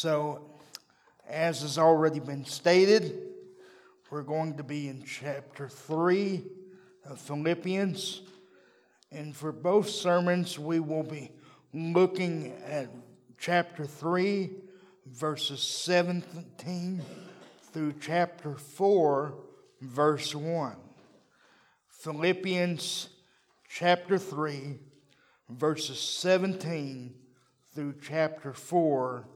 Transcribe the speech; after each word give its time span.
So, 0.00 0.42
as 1.28 1.62
has 1.62 1.76
already 1.76 2.20
been 2.20 2.44
stated, 2.44 3.18
we're 4.10 4.22
going 4.22 4.56
to 4.58 4.62
be 4.62 4.86
in 4.86 5.02
chapter 5.02 5.68
3 5.68 6.44
of 7.10 7.20
Philippians. 7.20 8.20
And 9.10 9.34
for 9.34 9.50
both 9.50 9.88
sermons, 9.88 10.56
we 10.56 10.78
will 10.78 11.02
be 11.02 11.32
looking 11.74 12.52
at 12.64 12.90
chapter 13.38 13.84
3, 13.86 14.50
verses 15.04 15.62
17 15.62 17.02
through 17.72 17.94
chapter 18.00 18.54
4, 18.54 19.34
verse 19.80 20.32
1. 20.32 20.76
Philippians 21.88 23.08
chapter 23.68 24.16
3, 24.16 24.78
verses 25.48 25.98
17 25.98 27.16
through 27.74 27.94
chapter 28.00 28.52
4, 28.52 29.26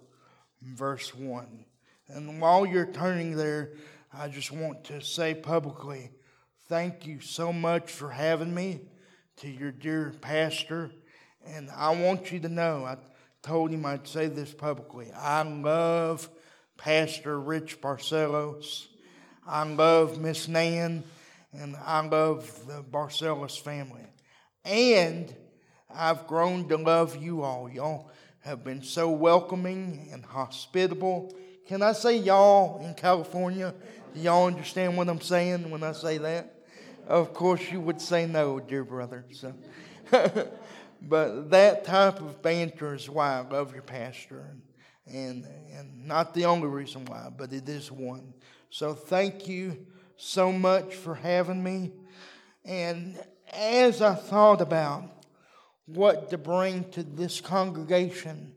verse 0.63 1.15
1. 1.15 1.65
And 2.09 2.41
while 2.41 2.67
you're 2.67 2.87
turning 2.87 3.37
there, 3.37 3.71
I 4.13 4.29
just 4.29 4.51
want 4.51 4.85
to 4.85 5.01
say 5.01 5.35
publicly 5.35 6.11
thank 6.69 7.07
you 7.07 7.21
so 7.21 7.53
much 7.53 7.91
for 7.91 8.11
having 8.11 8.55
me 8.55 8.81
to 9.37 9.49
your 9.49 9.73
dear 9.73 10.15
pastor. 10.21 10.91
And 11.47 11.71
I 11.71 11.95
want 11.95 12.33
you 12.33 12.41
to 12.41 12.49
know, 12.49 12.85
I 12.85 12.97
told 13.43 13.71
him 13.71 13.85
I'd 13.85 14.07
say 14.07 14.29
this 14.29 14.55
publicly. 14.55 15.13
I 15.13 15.43
love 15.43 16.29
Pastor 16.77 17.39
Rich 17.41 17.81
Barcellos. 17.81 18.87
I 19.47 19.65
love 19.65 20.21
Miss 20.21 20.49
Nan, 20.49 21.03
and 21.53 21.77
I 21.77 22.07
love 22.07 22.67
the 22.67 22.83
Barcellos 22.83 23.61
family. 23.61 24.07
And 24.65 25.35
I've 25.95 26.27
grown 26.27 26.69
to 26.69 26.77
love 26.77 27.23
you 27.23 27.43
all. 27.43 27.69
Y'all 27.69 28.11
have 28.43 28.65
been 28.65 28.83
so 28.83 29.09
welcoming 29.09 30.09
and 30.13 30.25
hospitable. 30.25 31.33
Can 31.67 31.81
I 31.81 31.93
say 31.93 32.17
y'all 32.19 32.85
in 32.85 32.95
California? 32.95 33.73
Do 34.15 34.21
y'all 34.21 34.47
understand 34.47 34.97
what 34.97 35.09
I'm 35.09 35.21
saying 35.21 35.71
when 35.71 35.85
I 35.85 35.93
say 35.93 36.19
that? 36.19 36.55
Of 37.07 37.33
course, 37.35 37.71
you 37.71 37.81
would 37.81 38.01
say 38.01 38.27
no, 38.27 38.59
dear 38.59 38.85
brother. 38.85 39.25
So, 39.31 39.55
but 41.03 41.51
that 41.51 41.85
type 41.85 42.21
of 42.21 42.43
banter 42.43 42.95
is 42.95 43.09
why 43.09 43.39
I 43.39 43.41
love 43.49 43.75
your 43.75 43.83
pastor, 43.83 44.57
and, 45.07 45.47
and 45.73 46.07
not 46.07 46.35
the 46.35 46.45
only 46.47 46.69
reason 46.69 47.05
why, 47.05 47.29
but 47.37 47.53
it 47.53 47.69
is 47.69 47.93
one. 47.93 48.35
So 48.71 48.93
thank 48.93 49.47
you 49.47 49.87
so 50.17 50.51
much 50.51 50.95
for 50.95 51.15
having 51.15 51.63
me. 51.63 51.93
And 52.65 53.23
as 53.53 54.03
I 54.03 54.15
thought 54.15 54.61
about 54.61 55.22
what 55.87 56.31
to 56.31 56.39
bring 56.39 56.89
to 56.91 57.03
this 57.03 57.41
congregation 57.41 58.55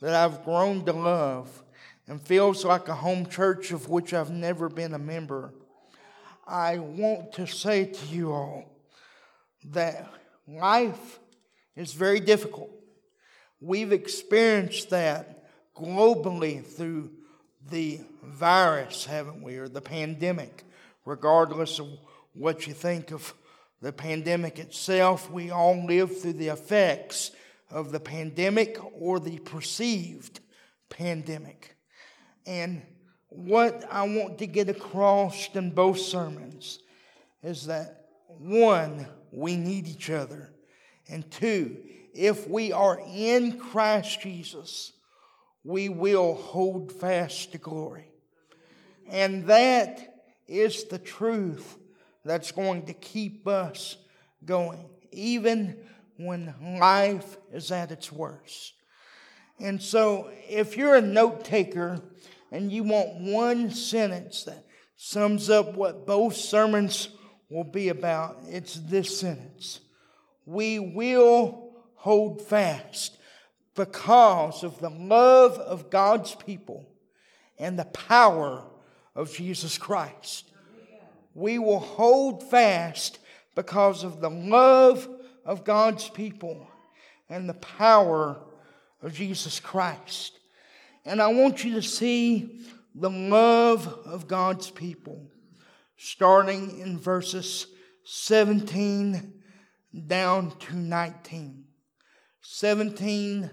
that 0.00 0.14
I've 0.14 0.44
grown 0.44 0.84
to 0.84 0.92
love 0.92 1.62
and 2.06 2.20
feels 2.20 2.64
like 2.64 2.88
a 2.88 2.94
home 2.94 3.26
church 3.26 3.72
of 3.72 3.88
which 3.88 4.14
I've 4.14 4.30
never 4.30 4.68
been 4.68 4.94
a 4.94 4.98
member, 4.98 5.52
I 6.46 6.78
want 6.78 7.32
to 7.32 7.46
say 7.46 7.86
to 7.86 8.06
you 8.06 8.32
all 8.32 8.64
that 9.72 10.08
life 10.46 11.18
is 11.74 11.92
very 11.92 12.20
difficult. 12.20 12.70
We've 13.60 13.92
experienced 13.92 14.90
that 14.90 15.44
globally 15.74 16.64
through 16.64 17.10
the 17.68 18.00
virus, 18.22 19.06
haven't 19.06 19.42
we, 19.42 19.56
or 19.56 19.68
the 19.68 19.80
pandemic, 19.80 20.62
regardless 21.04 21.80
of 21.80 21.88
what 22.32 22.66
you 22.66 22.74
think 22.74 23.10
of 23.10 23.34
the 23.86 23.92
pandemic 23.92 24.58
itself, 24.58 25.30
we 25.30 25.52
all 25.52 25.86
live 25.86 26.20
through 26.20 26.32
the 26.32 26.48
effects 26.48 27.30
of 27.70 27.92
the 27.92 28.00
pandemic 28.00 28.76
or 29.00 29.20
the 29.20 29.38
perceived 29.38 30.40
pandemic. 30.88 31.76
And 32.46 32.82
what 33.28 33.84
I 33.88 34.02
want 34.02 34.38
to 34.38 34.48
get 34.48 34.68
across 34.68 35.48
in 35.54 35.70
both 35.70 36.00
sermons 36.00 36.80
is 37.44 37.66
that 37.66 38.06
one, 38.26 39.06
we 39.30 39.54
need 39.54 39.86
each 39.86 40.10
other. 40.10 40.52
And 41.08 41.30
two, 41.30 41.76
if 42.12 42.48
we 42.48 42.72
are 42.72 43.00
in 43.06 43.56
Christ 43.56 44.20
Jesus, 44.20 44.94
we 45.62 45.88
will 45.88 46.34
hold 46.34 46.90
fast 46.90 47.52
to 47.52 47.58
glory. 47.58 48.10
And 49.08 49.46
that 49.46 50.24
is 50.48 50.86
the 50.86 50.98
truth 50.98 51.78
that's 52.26 52.52
going 52.52 52.86
to 52.86 52.92
keep 52.92 53.46
us 53.46 53.96
going, 54.44 54.84
even 55.12 55.76
when 56.16 56.54
life 56.78 57.36
is 57.52 57.70
at 57.70 57.92
its 57.92 58.10
worst. 58.10 58.74
And 59.58 59.80
so, 59.80 60.30
if 60.48 60.76
you're 60.76 60.96
a 60.96 61.02
note 61.02 61.44
taker 61.44 62.00
and 62.50 62.70
you 62.70 62.82
want 62.82 63.20
one 63.20 63.70
sentence 63.70 64.44
that 64.44 64.64
sums 64.96 65.48
up 65.48 65.74
what 65.74 66.06
both 66.06 66.36
sermons 66.36 67.08
will 67.48 67.64
be 67.64 67.88
about, 67.88 68.38
it's 68.48 68.74
this 68.74 69.18
sentence 69.20 69.80
We 70.44 70.78
will 70.78 71.72
hold 71.94 72.42
fast 72.42 73.16
because 73.74 74.64
of 74.64 74.78
the 74.80 74.90
love 74.90 75.58
of 75.58 75.90
God's 75.90 76.34
people 76.34 76.88
and 77.58 77.78
the 77.78 77.84
power 77.84 78.64
of 79.14 79.32
Jesus 79.32 79.78
Christ 79.78 80.50
we 81.36 81.58
will 81.58 81.80
hold 81.80 82.42
fast 82.50 83.18
because 83.54 84.04
of 84.04 84.20
the 84.22 84.30
love 84.30 85.06
of 85.44 85.64
God's 85.64 86.08
people 86.08 86.66
and 87.28 87.46
the 87.46 87.54
power 87.54 88.40
of 89.02 89.12
Jesus 89.12 89.60
Christ. 89.60 90.38
And 91.04 91.20
I 91.20 91.28
want 91.28 91.62
you 91.62 91.74
to 91.74 91.82
see 91.82 92.60
the 92.94 93.10
love 93.10 93.86
of 94.06 94.26
God's 94.26 94.70
people, 94.70 95.30
starting 95.98 96.80
in 96.80 96.98
verses 96.98 97.66
17 98.04 99.34
down 100.06 100.56
to 100.58 100.74
19. 100.74 101.64
17 102.40 103.50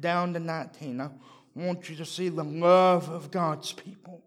down 0.00 0.34
to 0.34 0.40
19. 0.40 1.00
I 1.00 1.10
want 1.54 1.88
you 1.88 1.94
to 1.96 2.04
see 2.04 2.30
the 2.30 2.42
love 2.42 3.08
of 3.08 3.30
God's 3.30 3.70
people. 3.70 4.24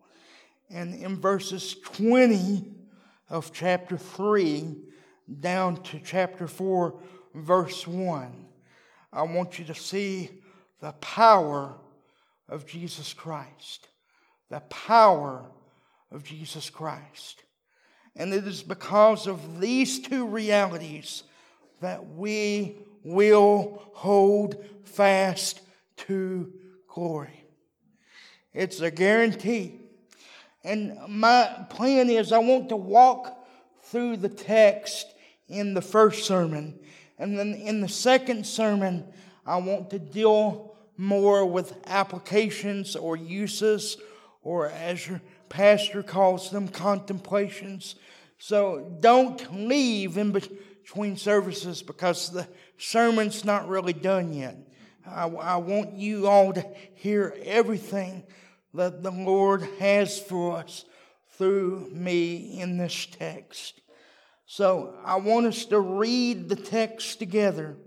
And 0.70 0.96
in 0.96 1.20
verses 1.20 1.76
20 1.84 2.75
of 3.30 3.52
chapter 3.54 3.98
3 3.98 4.76
down 5.40 5.82
to 5.84 6.00
chapter 6.00 6.48
4, 6.48 7.00
verse 7.34 7.88
1. 7.88 8.46
I 9.12 9.24
want 9.24 9.58
you 9.60 9.66
to 9.66 9.76
see 9.76 10.30
the 10.82 10.92
power 10.94 11.76
of 12.50 12.66
Jesus 12.66 13.14
Christ. 13.14 13.88
The 14.50 14.60
power 14.62 15.46
of 16.12 16.24
Jesus 16.24 16.70
Christ. 16.70 17.44
And 18.16 18.34
it 18.34 18.46
is 18.48 18.64
because 18.64 19.28
of 19.28 19.60
these 19.60 20.00
two 20.00 20.26
realities 20.28 21.24
that 21.82 22.08
we 22.08 22.78
will 23.04 23.82
hold 23.94 24.64
fast 24.84 25.62
to 25.98 26.54
glory. 26.88 27.44
It's 28.54 28.80
a 28.80 28.92
guarantee. 28.92 29.80
And 30.66 30.98
my 31.08 31.66
plan 31.70 32.10
is 32.10 32.32
I 32.32 32.40
want 32.40 32.70
to 32.70 32.76
walk 32.76 33.48
through 33.84 34.18
the 34.18 34.30
text 34.30 35.06
in 35.48 35.76
the 35.76 35.82
first 35.82 36.26
sermon. 36.26 36.80
And 37.20 37.38
then 37.38 37.54
in 37.54 37.82
the 37.82 37.88
second 37.88 38.48
sermon, 38.48 39.06
I 39.46 39.58
want 39.58 39.92
to 39.92 40.00
deal 40.00 40.76
more 40.98 41.46
with 41.46 41.78
applications 41.86 42.96
or 42.96 43.16
uses, 43.16 43.98
or 44.42 44.70
as 44.70 45.08
your 45.08 45.22
pastor 45.50 46.02
calls 46.02 46.50
them, 46.50 46.68
contemplations. 46.68 47.96
So 48.40 48.98
don't 49.02 49.68
leave 49.68 50.18
in 50.18 50.32
between 50.32 51.16
services 51.16 51.84
because 51.84 52.32
the 52.32 52.48
sermon's 52.80 53.46
not 53.46 53.68
really 53.68 53.94
done 53.94 54.34
yet. 54.34 54.58
I, 55.06 55.28
I 55.28 55.58
want 55.58 55.94
you 55.94 56.28
all 56.28 56.54
to 56.54 56.66
hear 56.96 57.36
everything 57.44 58.24
that 58.76 59.04
the 59.04 59.12
Lord 59.12 59.68
has 59.80 60.20
for 60.20 60.58
us 60.58 60.86
through 61.38 61.90
me 61.92 62.60
in 62.60 62.78
this 62.78 63.08
text. 63.08 63.82
So 64.46 64.96
I 65.04 65.16
want 65.16 65.48
us 65.48 65.66
to 65.66 65.80
read 65.80 66.50
the 66.50 66.56
text 66.56 67.20
together 67.20 67.78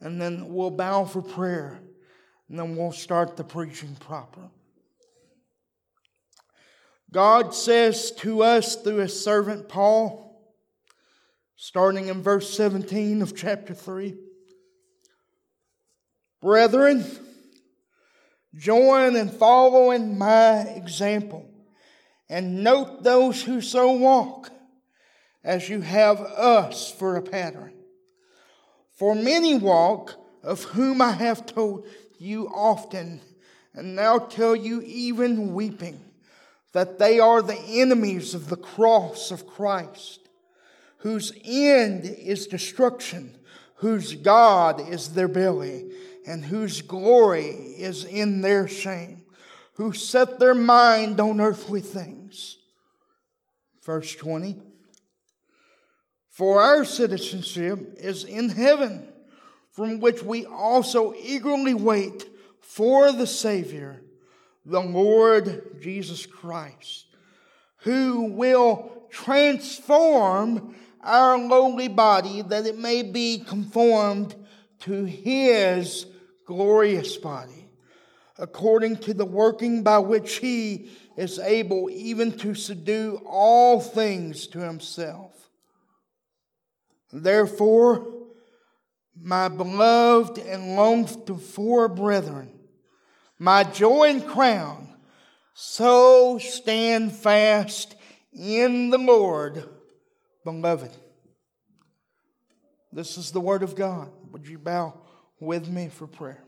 and 0.00 0.20
then 0.20 0.52
we'll 0.52 0.70
bow 0.70 1.04
for 1.04 1.22
prayer 1.22 1.80
and 2.48 2.58
then 2.58 2.76
we'll 2.76 2.92
start 2.92 3.36
the 3.36 3.44
preaching 3.44 3.96
proper. 4.00 4.50
God 7.12 7.54
says 7.54 8.10
to 8.18 8.42
us 8.42 8.76
through 8.76 8.96
his 8.96 9.22
servant 9.22 9.68
Paul, 9.68 10.54
starting 11.56 12.08
in 12.08 12.22
verse 12.22 12.54
17 12.54 13.22
of 13.22 13.34
chapter 13.36 13.74
3 13.74 14.16
Brethren, 16.42 17.04
Join 18.56 19.16
in 19.16 19.28
following 19.28 20.16
my 20.16 20.60
example, 20.60 21.46
and 22.28 22.64
note 22.64 23.02
those 23.02 23.42
who 23.42 23.60
so 23.60 23.92
walk, 23.92 24.50
as 25.44 25.68
you 25.68 25.82
have 25.82 26.20
us 26.20 26.90
for 26.90 27.16
a 27.16 27.22
pattern. 27.22 27.74
For 28.92 29.14
many 29.14 29.54
walk, 29.54 30.14
of 30.42 30.62
whom 30.64 31.02
I 31.02 31.10
have 31.12 31.44
told 31.44 31.86
you 32.18 32.48
often, 32.48 33.20
and 33.74 33.94
now 33.94 34.18
tell 34.18 34.56
you, 34.56 34.80
even 34.86 35.52
weeping, 35.52 36.00
that 36.72 36.98
they 36.98 37.18
are 37.18 37.42
the 37.42 37.58
enemies 37.58 38.32
of 38.32 38.48
the 38.48 38.56
cross 38.56 39.30
of 39.30 39.46
Christ, 39.46 40.20
whose 40.98 41.32
end 41.44 42.06
is 42.06 42.46
destruction, 42.46 43.36
whose 43.76 44.14
God 44.14 44.88
is 44.88 45.10
their 45.10 45.28
belly, 45.28 45.90
and 46.26 46.44
whose 46.44 46.82
glory 46.82 47.44
is 47.44 48.04
in 48.04 48.40
their 48.40 48.66
shame, 48.66 49.22
who 49.74 49.92
set 49.92 50.38
their 50.38 50.54
mind 50.54 51.20
on 51.20 51.40
earthly 51.40 51.80
things. 51.80 52.58
Verse 53.84 54.14
20 54.16 54.56
For 56.28 56.60
our 56.60 56.84
citizenship 56.84 57.94
is 57.98 58.24
in 58.24 58.48
heaven, 58.48 59.08
from 59.70 60.00
which 60.00 60.22
we 60.22 60.44
also 60.44 61.14
eagerly 61.14 61.74
wait 61.74 62.28
for 62.60 63.12
the 63.12 63.26
Savior, 63.26 64.02
the 64.64 64.80
Lord 64.80 65.80
Jesus 65.80 66.26
Christ, 66.26 67.06
who 67.78 68.24
will 68.32 69.06
transform 69.10 70.74
our 71.02 71.38
lowly 71.38 71.86
body 71.86 72.42
that 72.42 72.66
it 72.66 72.76
may 72.76 73.04
be 73.04 73.38
conformed 73.38 74.34
to 74.80 75.04
his 75.04 76.06
glorious 76.46 77.16
body, 77.16 77.68
according 78.38 78.96
to 78.96 79.12
the 79.12 79.24
working 79.24 79.82
by 79.82 79.98
which 79.98 80.36
he 80.36 80.90
is 81.16 81.38
able 81.38 81.90
even 81.90 82.32
to 82.38 82.54
subdue 82.54 83.20
all 83.26 83.80
things 83.80 84.46
to 84.46 84.60
himself. 84.60 85.32
Therefore, 87.12 88.06
my 89.20 89.48
beloved 89.48 90.38
and 90.38 90.76
longed 90.76 91.28
for 91.40 91.88
brethren, 91.88 92.52
my 93.38 93.64
joy 93.64 94.10
and 94.10 94.26
crown. 94.26 94.94
So 95.54 96.38
stand 96.38 97.12
fast 97.12 97.96
in 98.32 98.90
the 98.90 98.98
Lord, 98.98 99.66
beloved. 100.44 100.94
This 102.92 103.16
is 103.16 103.30
the 103.30 103.40
word 103.40 103.62
of 103.62 103.74
God. 103.74 104.10
Would 104.32 104.46
you 104.46 104.58
bow 104.58 105.05
with 105.40 105.68
me 105.68 105.88
for 105.88 106.06
prayer? 106.06 106.42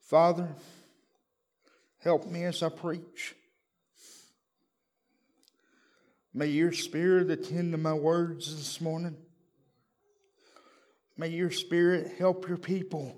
Father, 0.00 0.48
help 1.98 2.26
me 2.26 2.44
as 2.44 2.62
I 2.62 2.68
preach. 2.68 3.34
May 6.32 6.48
your 6.48 6.72
spirit 6.72 7.30
attend 7.30 7.72
to 7.72 7.78
my 7.78 7.94
words 7.94 8.54
this 8.54 8.80
morning. 8.80 9.16
May 11.16 11.28
your 11.28 11.50
spirit 11.50 12.12
help 12.18 12.48
your 12.48 12.58
people, 12.58 13.16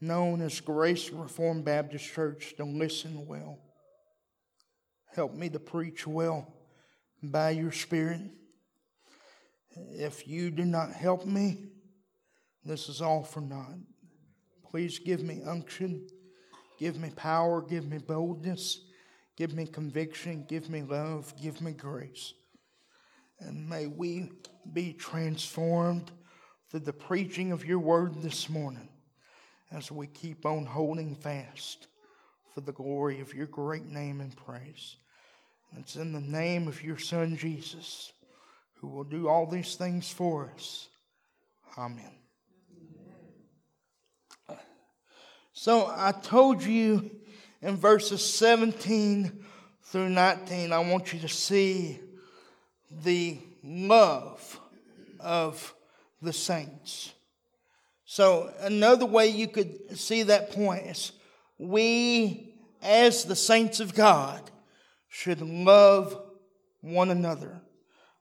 known 0.00 0.42
as 0.42 0.60
Grace 0.60 1.10
Reformed 1.10 1.64
Baptist 1.64 2.04
Church, 2.12 2.54
to 2.56 2.64
listen 2.64 3.26
well. 3.26 3.58
Help 5.18 5.34
me 5.34 5.48
to 5.48 5.58
preach 5.58 6.06
well 6.06 6.46
by 7.20 7.50
your 7.50 7.72
spirit. 7.72 8.20
If 9.74 10.28
you 10.28 10.52
do 10.52 10.64
not 10.64 10.92
help 10.92 11.26
me, 11.26 11.70
this 12.64 12.88
is 12.88 13.02
all 13.02 13.24
for 13.24 13.40
naught. 13.40 13.78
Please 14.70 15.00
give 15.00 15.20
me 15.20 15.40
unction, 15.44 16.06
give 16.78 17.00
me 17.00 17.10
power, 17.16 17.60
give 17.60 17.88
me 17.88 17.98
boldness, 17.98 18.80
give 19.36 19.52
me 19.54 19.66
conviction, 19.66 20.44
give 20.48 20.70
me 20.70 20.82
love, 20.82 21.34
give 21.42 21.60
me 21.60 21.72
grace. 21.72 22.34
And 23.40 23.68
may 23.68 23.88
we 23.88 24.30
be 24.72 24.92
transformed 24.92 26.12
through 26.70 26.86
the 26.86 26.92
preaching 26.92 27.50
of 27.50 27.64
your 27.64 27.80
word 27.80 28.22
this 28.22 28.48
morning 28.48 28.88
as 29.72 29.90
we 29.90 30.06
keep 30.06 30.46
on 30.46 30.64
holding 30.64 31.16
fast 31.16 31.88
for 32.54 32.60
the 32.60 32.70
glory 32.70 33.20
of 33.20 33.34
your 33.34 33.48
great 33.48 33.86
name 33.86 34.20
and 34.20 34.36
praise. 34.36 34.94
It's 35.76 35.96
in 35.96 36.12
the 36.12 36.20
name 36.20 36.66
of 36.68 36.82
your 36.82 36.98
Son 36.98 37.36
Jesus, 37.36 38.12
who 38.74 38.88
will 38.88 39.04
do 39.04 39.28
all 39.28 39.46
these 39.46 39.74
things 39.74 40.10
for 40.10 40.50
us. 40.54 40.88
Amen. 41.76 42.12
So 45.52 45.92
I 45.94 46.12
told 46.12 46.62
you 46.62 47.10
in 47.62 47.76
verses 47.76 48.24
17 48.24 49.44
through 49.82 50.08
19, 50.08 50.72
I 50.72 50.78
want 50.78 51.12
you 51.12 51.18
to 51.20 51.28
see 51.28 51.98
the 53.02 53.38
love 53.64 54.60
of 55.18 55.74
the 56.22 56.32
saints. 56.32 57.12
So, 58.04 58.52
another 58.60 59.04
way 59.04 59.28
you 59.28 59.48
could 59.48 59.98
see 59.98 60.22
that 60.24 60.52
point 60.52 60.86
is 60.86 61.12
we, 61.58 62.54
as 62.80 63.24
the 63.24 63.36
saints 63.36 63.80
of 63.80 63.94
God, 63.94 64.50
should 65.08 65.40
love 65.40 66.20
one 66.80 67.10
another. 67.10 67.60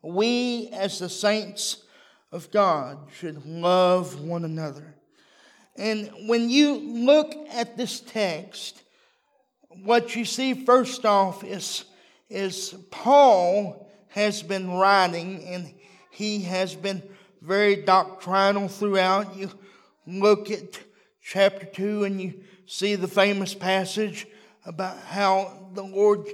We, 0.01 0.69
as 0.73 0.99
the 0.99 1.09
saints 1.09 1.83
of 2.31 2.51
God, 2.51 2.97
should 3.17 3.45
love 3.45 4.21
one 4.21 4.45
another. 4.45 4.95
And 5.75 6.09
when 6.27 6.49
you 6.49 6.75
look 6.75 7.33
at 7.51 7.77
this 7.77 7.99
text, 7.99 8.81
what 9.83 10.15
you 10.15 10.25
see 10.25 10.53
first 10.53 11.05
off 11.05 11.43
is, 11.43 11.85
is 12.29 12.73
Paul 12.89 13.87
has 14.09 14.41
been 14.41 14.71
writing, 14.71 15.43
and 15.45 15.73
he 16.09 16.41
has 16.41 16.73
been 16.73 17.03
very 17.41 17.75
doctrinal 17.75 18.67
throughout. 18.67 19.35
You 19.35 19.51
look 20.07 20.49
at 20.49 20.79
chapter 21.21 21.65
2 21.65 22.05
and 22.05 22.21
you 22.21 22.41
see 22.65 22.95
the 22.95 23.07
famous 23.07 23.53
passage 23.53 24.25
about 24.65 24.97
how 24.97 25.69
the 25.73 25.83
Lord 25.83 26.25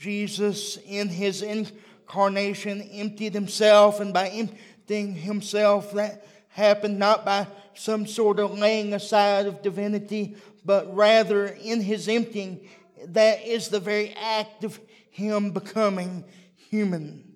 Jesus, 0.00 0.78
in 0.86 1.08
his 1.08 1.42
incarnation, 1.42 2.80
emptied 2.80 3.34
himself, 3.34 4.00
and 4.00 4.14
by 4.14 4.28
emptying 4.30 5.14
himself, 5.14 5.92
that 5.92 6.26
happened 6.48 6.98
not 6.98 7.24
by 7.24 7.46
some 7.74 8.06
sort 8.06 8.40
of 8.40 8.58
laying 8.58 8.94
aside 8.94 9.46
of 9.46 9.60
divinity, 9.60 10.36
but 10.64 10.92
rather 10.96 11.46
in 11.46 11.82
his 11.82 12.08
emptying, 12.08 12.66
that 13.08 13.46
is 13.46 13.68
the 13.68 13.78
very 13.78 14.14
act 14.14 14.64
of 14.64 14.80
him 15.10 15.50
becoming 15.50 16.24
human 16.56 17.30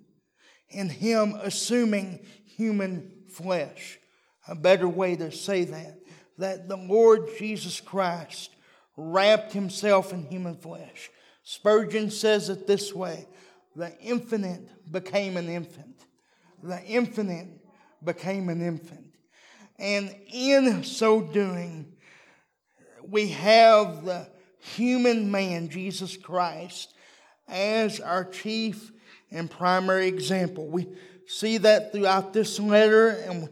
and 0.75 0.91
him 0.91 1.39
assuming 1.43 2.25
human 2.57 3.13
flesh. 3.29 3.99
A 4.49 4.55
better 4.55 4.89
way 4.89 5.17
to 5.17 5.31
say 5.31 5.65
that, 5.65 5.99
that 6.39 6.69
the 6.69 6.77
Lord 6.77 7.29
Jesus 7.39 7.81
Christ 7.81 8.51
wrapped 8.97 9.53
himself 9.53 10.13
in 10.13 10.25
human 10.25 10.57
flesh. 10.57 11.11
Spurgeon 11.45 12.11
says 12.11 12.49
it 12.49 12.67
this 12.67 12.93
way 12.93 13.29
the 13.77 13.97
infinite 14.01 14.91
became 14.91 15.37
an 15.37 15.49
infant. 15.49 16.07
The 16.63 16.83
infinite 16.85 17.49
became 18.03 18.49
an 18.49 18.63
infant. 18.63 19.15
And 19.79 20.15
in 20.33 20.85
so 20.85 21.21
doing, 21.21 21.93
we 23.07 23.29
have 23.29 24.05
the 24.05 24.29
human 24.59 25.31
man, 25.31 25.69
Jesus 25.69 26.17
Christ, 26.17 26.95
as 27.49 28.01
our 28.01 28.25
chief 28.25 28.93
and 29.31 29.51
primary 29.51 30.07
example. 30.07 30.67
We 30.67 30.89
see 31.27 31.59
that 31.59 31.93
throughout 31.93 32.33
this 32.33 32.59
letter, 32.59 33.09
and 33.09 33.49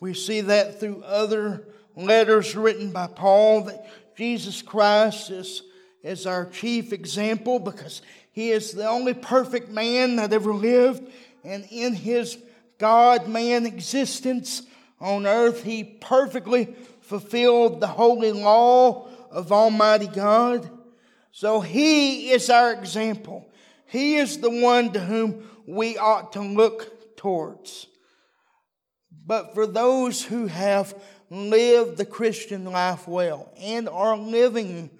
we 0.00 0.14
see 0.14 0.40
that 0.42 0.80
through 0.80 1.02
other 1.02 1.66
letters 1.96 2.56
written 2.56 2.92
by 2.92 3.08
Paul 3.08 3.62
that 3.64 3.86
Jesus 4.16 4.62
Christ 4.62 5.30
is, 5.30 5.62
is 6.04 6.26
our 6.26 6.46
chief 6.46 6.92
example 6.92 7.58
because 7.58 8.02
he 8.30 8.50
is 8.50 8.72
the 8.72 8.88
only 8.88 9.14
perfect 9.14 9.70
man 9.70 10.16
that 10.16 10.32
ever 10.32 10.54
lived, 10.54 11.10
and 11.42 11.66
in 11.70 11.94
his 11.94 12.38
God 12.78 13.28
man 13.28 13.66
existence 13.66 14.62
on 15.00 15.26
earth, 15.26 15.64
he 15.64 15.84
perfectly 15.84 16.74
fulfilled 17.00 17.80
the 17.80 17.86
holy 17.86 18.32
law 18.32 19.08
of 19.30 19.50
Almighty 19.50 20.06
God. 20.06 20.68
So 21.32 21.60
he 21.60 22.30
is 22.30 22.50
our 22.50 22.72
example. 22.72 23.50
He 23.86 24.16
is 24.16 24.38
the 24.38 24.50
one 24.50 24.92
to 24.92 25.00
whom 25.00 25.48
we 25.66 25.96
ought 25.98 26.32
to 26.34 26.40
look 26.40 27.16
towards. 27.16 27.86
But 29.26 29.54
for 29.54 29.66
those 29.66 30.22
who 30.22 30.46
have 30.46 30.94
lived 31.30 31.96
the 31.96 32.04
Christian 32.04 32.64
life 32.64 33.08
well 33.08 33.52
and 33.58 33.88
are 33.88 34.16
living 34.16 34.90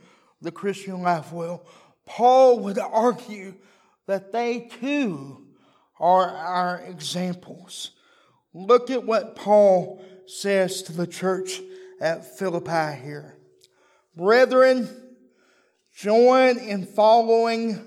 the 0.45 0.53
Christian 0.53 1.03
life 1.03 1.33
well, 1.33 1.67
Paul 2.07 2.61
would 2.61 2.79
argue 2.79 3.55
that 4.07 4.31
they 4.31 4.71
too 4.81 5.47
are 5.99 6.29
our 6.29 6.81
examples. 6.87 7.91
Look 8.53 8.91
at 8.91 9.05
what 9.05 9.37
Paul 9.37 10.05
says 10.27 10.83
to 10.83 10.93
the 10.93 11.07
church 11.07 11.61
at 12.01 12.39
Philippi 12.39 13.03
here. 13.03 13.37
Brethren, 14.17 14.89
join 15.97 16.59
in 16.59 16.87
following 16.87 17.81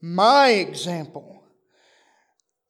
my 0.00 0.48
example 0.48 1.44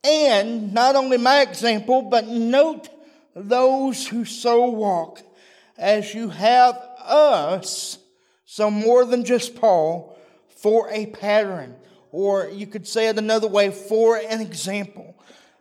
And 0.03 0.73
not 0.73 0.97
only 0.97 1.19
my 1.19 1.43
example, 1.43 2.03
but 2.03 2.27
note 2.27 2.89
those 3.35 4.07
who 4.07 4.25
so 4.25 4.71
walk 4.71 5.23
as 5.79 6.15
you 6.15 6.31
have 6.31 6.75
us, 6.99 7.99
so 8.53 8.69
more 8.69 9.05
than 9.05 9.25
just 9.25 9.55
Paul, 9.55 10.19
for 10.49 10.91
a 10.91 11.07
pattern. 11.07 11.77
Or 12.11 12.49
you 12.49 12.67
could 12.67 12.85
say 12.85 13.07
it 13.07 13.17
another 13.17 13.47
way, 13.47 13.71
for 13.71 14.17
an 14.17 14.41
example. 14.41 15.15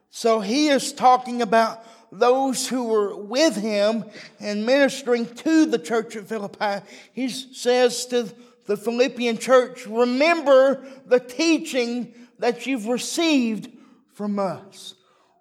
So 0.10 0.39
he 0.39 0.69
is 0.69 0.91
talking 0.91 1.43
about 1.43 1.86
those 2.12 2.67
who 2.67 2.86
were 2.86 3.15
with 3.15 3.55
him 3.55 4.05
and 4.39 4.65
ministering 4.65 5.27
to 5.27 5.67
the 5.67 5.77
church 5.77 6.15
at 6.15 6.25
Philippi. 6.25 6.84
He 7.13 7.29
says 7.29 8.08
to 8.08 8.34
the 8.65 8.75
Philippian 8.75 9.38
church, 9.38 9.86
remember 9.86 10.84
the 11.05 11.19
teaching 11.19 12.12
that 12.39 12.65
you've 12.65 12.88
received 12.88 13.69
from 14.15 14.39
us. 14.39 14.96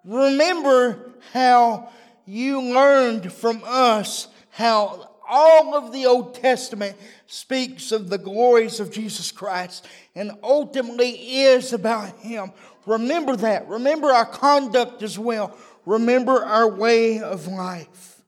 Remember 0.05 1.15
how 1.33 1.89
you 2.27 2.61
learned 2.61 3.33
from 3.33 3.63
us 3.65 4.29
how 4.51 5.08
all 5.29 5.75
of 5.75 5.93
the 5.93 6.07
Old 6.07 6.35
Testament 6.35 6.97
speaks 7.27 7.93
of 7.93 8.09
the 8.09 8.19
glories 8.19 8.81
of 8.81 8.91
Jesus 8.91 9.31
Christ 9.31 9.87
and 10.15 10.33
ultimately 10.43 11.11
is 11.43 11.73
about 11.73 12.19
Him. 12.19 12.53
Remember 12.87 13.37
that. 13.37 13.69
Remember 13.69 14.09
our 14.09 14.27
conduct 14.27 15.03
as 15.03 15.19
well. 15.19 15.57
Remember 15.85 16.43
our 16.43 16.69
way 16.69 17.21
of 17.21 17.47
life. 17.47 18.23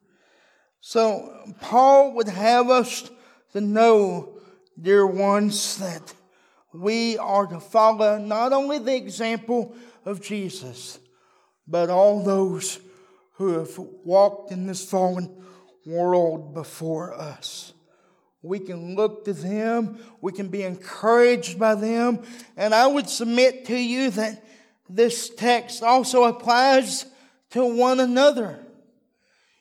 So, 0.81 1.55
Paul 1.61 2.15
would 2.15 2.29
have 2.29 2.71
us 2.71 3.11
to 3.53 3.61
know, 3.61 4.39
dear 4.81 5.07
ones, 5.07 5.79
that 5.79 6.15
we 6.73 7.19
are 7.19 7.47
to 7.47 7.61
follow 7.61 8.19
not 8.19 8.53
only 8.53 8.79
the 8.79 8.97
example 8.97 9.75
of 10.05 10.21
Jesus, 10.21 10.99
but 11.67 11.91
all 11.91 12.23
those 12.23 12.81
who 13.35 13.59
have 13.59 13.77
walked 13.79 14.53
in 14.53 14.67
this 14.67 14.89
fallen 14.89 15.35
world 15.87 16.55
before 16.55 17.15
us. 17.15 17.73
We 18.43 18.59
can 18.59 18.95
look 18.97 19.25
to 19.27 19.33
them, 19.33 19.99
we 20.21 20.33
can 20.33 20.49
be 20.49 20.63
encouraged 20.63 21.59
by 21.59 21.75
them, 21.75 22.23
and 22.57 22.75
I 22.75 22.87
would 22.87 23.09
submit 23.09 23.67
to 23.67 23.77
you 23.77 24.11
that 24.13 24.43
this 24.89 25.29
text 25.29 25.83
also 25.83 26.25
applies 26.25 27.05
to 27.51 27.65
one 27.65 28.01
another. 28.01 28.65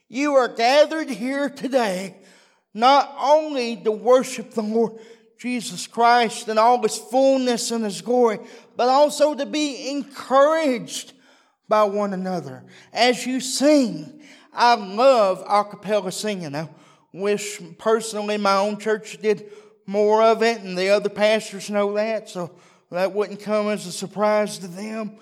You 0.07 0.35
are 0.35 0.47
gathered 0.47 1.09
here 1.09 1.49
today 1.49 2.15
not 2.73 3.13
only 3.19 3.75
to 3.77 3.91
worship 3.91 4.51
the 4.51 4.61
Lord 4.61 4.93
Jesus 5.37 5.87
Christ 5.87 6.47
and 6.47 6.59
all 6.59 6.81
his 6.81 6.97
fullness 6.97 7.71
and 7.71 7.83
his 7.83 8.01
glory, 8.01 8.39
but 8.75 8.89
also 8.89 9.35
to 9.35 9.45
be 9.45 9.89
encouraged 9.89 11.13
by 11.67 11.83
one 11.83 12.13
another 12.13 12.63
as 12.91 13.25
you 13.25 13.39
sing. 13.39 14.21
I 14.59 14.75
love 14.75 15.41
a 15.47 15.63
cappella 15.63 16.11
singing. 16.11 16.53
I 16.53 16.67
wish 17.13 17.61
personally 17.77 18.35
my 18.35 18.57
own 18.57 18.77
church 18.77 19.17
did 19.21 19.49
more 19.85 20.21
of 20.21 20.43
it, 20.43 20.59
and 20.59 20.77
the 20.77 20.89
other 20.89 21.07
pastors 21.07 21.69
know 21.69 21.93
that, 21.93 22.27
so 22.27 22.51
that 22.91 23.13
wouldn't 23.13 23.41
come 23.41 23.69
as 23.69 23.87
a 23.87 23.91
surprise 23.93 24.57
to 24.57 24.67
them. 24.67 25.13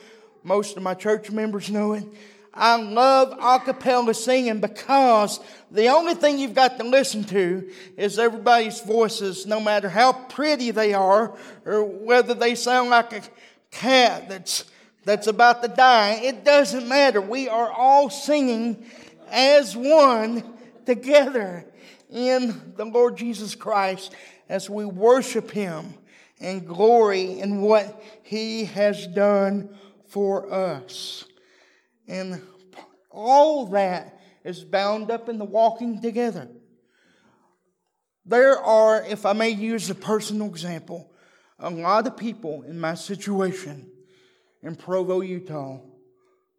Most 0.44 0.75
of 0.75 0.82
my 0.82 0.96
church 0.96 1.29
members 1.29 1.70
know 1.70 1.94
it. 1.94 2.03
I 2.51 2.82
love 2.82 3.38
a 3.39 3.63
cappella 3.63 4.15
singing 4.15 4.60
because 4.60 5.39
the 5.70 5.89
only 5.89 6.15
thing 6.15 6.39
you've 6.39 6.56
got 6.56 6.79
to 6.79 6.84
listen 6.84 7.24
to 7.25 7.70
is 7.96 8.17
everybody's 8.17 8.82
voices, 8.82 9.46
no 9.46 9.60
matter 9.60 9.88
how 9.88 10.13
pretty 10.13 10.72
they 10.72 10.96
are 10.96 11.38
or 11.63 11.84
whether 11.84 12.34
they 12.34 12.56
sound 12.56 12.89
like 12.89 13.13
a 13.13 13.22
cat 13.70 14.29
that's, 14.29 14.65
that's 15.06 15.27
about 15.27 15.62
to 15.62 15.67
die. 15.67 16.22
It 16.24 16.44
doesn't 16.44 16.88
matter. 16.88 17.22
We 17.22 17.48
are 17.48 17.72
all 17.72 18.10
singing 18.10 18.84
as 19.32 19.76
one 19.76 20.44
together 20.86 21.66
in 22.10 22.74
the 22.76 22.86
Lord 22.86 23.18
Jesus 23.18 23.56
Christ 23.56 24.14
as 24.50 24.70
we 24.70 24.86
worship 24.86 25.52
Him 25.52 25.94
and 26.40 26.68
glory 26.68 27.40
in 27.40 27.62
what 27.62 28.02
He 28.24 28.66
has 28.66 29.08
done 29.08 29.76
for 30.08 30.52
us. 30.52 31.26
And 32.08 32.42
all 33.10 33.68
that 33.68 34.20
is 34.44 34.64
bound 34.64 35.12
up 35.12 35.28
in 35.28 35.38
the 35.38 35.46
walking 35.46 36.02
together. 36.02 36.48
There 38.26 38.58
are, 38.58 39.04
if 39.04 39.26
I 39.26 39.34
may 39.34 39.50
use 39.50 39.90
a 39.90 39.96
personal 39.96 40.48
example, 40.48 41.12
a 41.60 41.70
lot 41.70 42.08
of 42.08 42.18
people 42.18 42.64
in 42.64 42.80
my 42.80 42.94
situation 42.94 43.90
in 44.62 44.76
Provo, 44.76 45.22
Utah, 45.22 45.80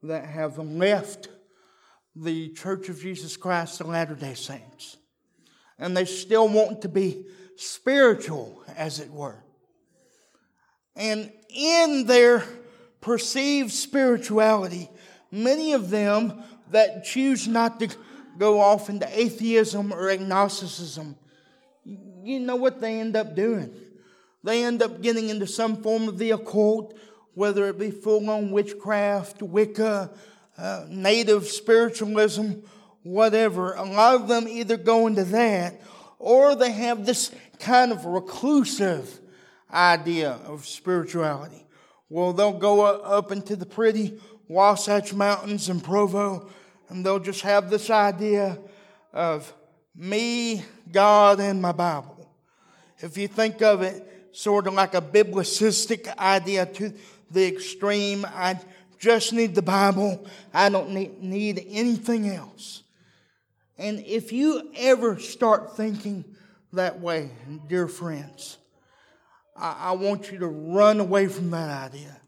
that 0.03 0.25
have 0.27 0.59
left 0.59 1.29
the 2.21 2.51
Church 2.51 2.89
of 2.89 3.01
Jesus 3.01 3.37
Christ 3.37 3.81
of 3.81 3.89
Latter 3.89 4.15
day 4.15 4.35
Saints. 4.35 4.97
And 5.79 5.97
they 5.97 6.05
still 6.05 6.49
want 6.49 6.83
to 6.83 6.89
be 6.89 7.27
spiritual, 7.57 8.63
as 8.77 8.99
it 9.01 9.11
were. 9.11 9.43
And 10.97 11.33
in 11.49 12.07
their 12.07 12.45
perceived 13.01 13.71
spirituality, 13.71 14.91
many 15.31 15.73
of 15.73 15.91
them 15.91 16.43
that 16.71 17.05
choose 17.05 17.47
not 17.47 17.79
to 17.81 17.89
go 18.37 18.61
off 18.61 18.89
into 18.89 19.09
atheism 19.19 19.93
or 19.93 20.11
agnosticism, 20.11 21.17
you 21.85 22.41
know 22.41 22.57
what 22.57 22.81
they 22.81 23.01
end 23.01 23.17
up 23.17 23.35
doing? 23.35 23.75
They 24.43 24.65
end 24.65 24.83
up 24.83 25.01
getting 25.01 25.29
into 25.29 25.47
some 25.47 25.83
form 25.83 26.09
of 26.09 26.19
the 26.19 26.33
occult, 26.33 26.99
whether 27.35 27.69
it 27.69 27.79
be 27.79 27.91
full 27.91 28.29
on 28.29 28.51
witchcraft, 28.51 29.43
Wicca, 29.43 30.11
uh, 30.59 30.85
native 30.88 31.47
spiritualism, 31.47 32.53
whatever. 33.03 33.75
A 33.75 33.85
lot 33.85 34.17
of 34.17 34.29
them 34.29 34.49
either 34.49 34.77
go 34.77 35.07
into 35.07 35.25
that 35.25 35.81
or 36.19 36.55
they 36.55 36.73
have 36.73 37.07
this 37.07 37.31
kind 37.61 37.93
of 37.93 38.05
reclusive 38.05 39.21
idea 39.73 40.33
of 40.47 40.67
spirituality. 40.67 41.65
Well, 42.09 42.33
they'll 42.33 42.53
go 42.53 42.85
up 42.85 43.33
into 43.33 43.55
the 43.55 43.67
pretty 43.67 44.21
Wasatch 44.49 45.12
Mountains 45.12 45.69
in 45.69 45.81
Provo 45.81 46.49
and 46.88 47.05
they'll 47.05 47.19
just 47.19 47.43
have 47.43 47.71
this 47.71 47.91
idea 47.91 48.59
of 49.12 49.53
me, 49.95 50.65
God, 50.91 51.38
and 51.41 51.61
my 51.61 51.73
Bible. 51.73 52.31
If 52.99 53.17
you 53.17 53.29
think 53.29 53.62
of 53.62 53.83
it 53.83 54.05
sort 54.33 54.67
of 54.67 54.75
like 54.75 54.95
a 54.95 55.03
biblicistic 55.03 56.17
idea 56.17 56.67
to 56.67 56.93
the 57.31 57.47
extreme, 57.47 58.27
just 58.99 59.33
need 59.33 59.55
the 59.55 59.62
Bible. 59.62 60.26
I 60.52 60.69
don't 60.69 60.90
need, 60.90 61.23
need 61.23 61.67
anything 61.71 62.28
else. 62.28 62.83
And 63.76 64.00
if 64.07 64.33
you 64.33 64.71
ever 64.76 65.19
start 65.19 65.76
thinking 65.76 66.25
that 66.73 67.00
way, 67.00 67.31
dear 67.69 67.87
friends, 67.87 68.59
I, 69.57 69.76
I 69.78 69.93
want 69.93 70.33
you 70.33 70.38
to 70.38 70.49
run 70.49 71.00
away 71.00 71.28
from 71.28 71.50
that 71.50 71.93
idea. 71.93 72.21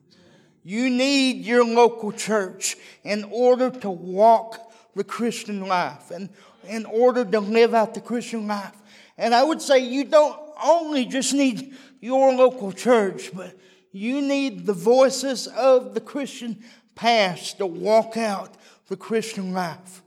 You 0.63 0.91
need 0.91 1.45
your 1.45 1.65
local 1.65 2.13
church 2.13 2.77
in 3.03 3.25
order 3.25 3.71
to 3.71 3.91
walk 3.91 4.73
the 4.95 5.05
Christian 5.05 5.67
life 5.67 6.11
and 6.11 6.29
in 6.69 6.85
order 6.87 7.25
to 7.25 7.41
live 7.41 7.75
out 7.75 7.95
the 7.95 8.01
Christian 8.01 8.47
life. 8.47 8.77
And 9.17 9.35
I 9.35 9.43
would 9.43 9.63
say 9.63 9.79
you 9.79 10.05
don't 10.05 10.39
only 10.63 11.07
just 11.07 11.33
need 11.33 11.75
your 12.01 12.33
local 12.35 12.73
church, 12.73 13.31
but 13.35 13.57
you 13.93 14.21
need 14.21 14.67
the 14.67 14.73
voices 14.73 15.47
of 15.47 15.95
the 15.95 16.01
Christian 16.01 16.63
past 16.95 17.59
to 17.59 17.67
walk 17.67 18.17
out 18.17 18.55
the 18.89 18.97
Christian 18.97 19.53
life. 19.53 20.03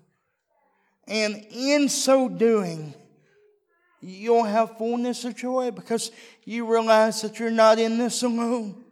And 1.07 1.45
in 1.51 1.89
so 1.89 2.29
doing, 2.29 2.93
you'll 4.01 4.43
have 4.43 4.77
fullness 4.77 5.25
of 5.25 5.35
joy 5.35 5.71
because 5.71 6.11
you 6.45 6.69
realize 6.71 7.21
that 7.21 7.39
you're 7.39 7.51
not 7.51 7.79
in 7.79 7.97
this 7.97 8.23
alone. 8.23 8.83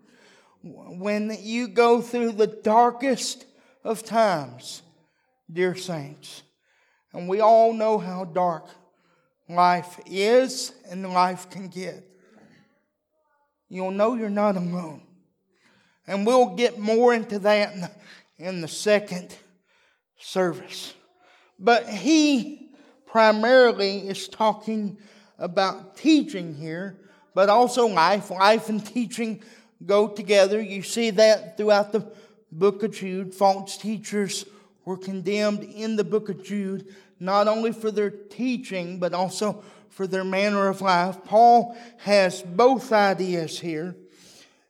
When 0.63 1.35
you 1.39 1.67
go 1.67 2.01
through 2.01 2.33
the 2.33 2.47
darkest 2.47 3.45
of 3.83 4.03
times, 4.03 4.81
dear 5.51 5.75
saints, 5.75 6.43
and 7.13 7.27
we 7.27 7.39
all 7.39 7.73
know 7.73 7.97
how 7.97 8.25
dark 8.25 8.67
life 9.49 9.99
is 10.05 10.73
and 10.89 11.11
life 11.11 11.49
can 11.49 11.67
get 11.67 12.10
you'll 13.71 13.91
know 13.91 14.15
you're 14.15 14.29
not 14.29 14.57
alone. 14.57 15.01
And 16.05 16.27
we'll 16.27 16.55
get 16.55 16.77
more 16.77 17.13
into 17.13 17.39
that 17.39 17.73
in 17.73 17.81
the, 17.81 17.91
in 18.37 18.61
the 18.61 18.67
second 18.67 19.33
service. 20.19 20.93
But 21.57 21.87
he 21.87 22.69
primarily 23.05 23.99
is 24.09 24.27
talking 24.27 24.97
about 25.37 25.95
teaching 25.95 26.53
here, 26.53 26.97
but 27.33 27.49
also 27.49 27.87
life. 27.87 28.29
Life 28.29 28.67
and 28.67 28.85
teaching 28.85 29.41
go 29.85 30.09
together. 30.09 30.61
You 30.61 30.83
see 30.83 31.11
that 31.11 31.55
throughout 31.55 31.93
the 31.93 32.11
book 32.51 32.83
of 32.83 32.91
Jude. 32.91 33.33
False 33.33 33.77
teachers 33.77 34.45
were 34.85 34.97
condemned 34.97 35.63
in 35.63 35.95
the 35.95 36.03
book 36.03 36.29
of 36.29 36.43
Jude, 36.43 36.93
not 37.19 37.47
only 37.47 37.71
for 37.71 37.91
their 37.91 38.09
teaching, 38.09 38.99
but 38.99 39.13
also 39.13 39.63
for 39.89 40.07
their 40.07 40.23
manner 40.23 40.67
of 40.67 40.81
life. 40.81 41.23
Paul 41.25 41.77
has 41.97 42.41
both 42.41 42.91
ideas 42.91 43.59
here. 43.59 43.95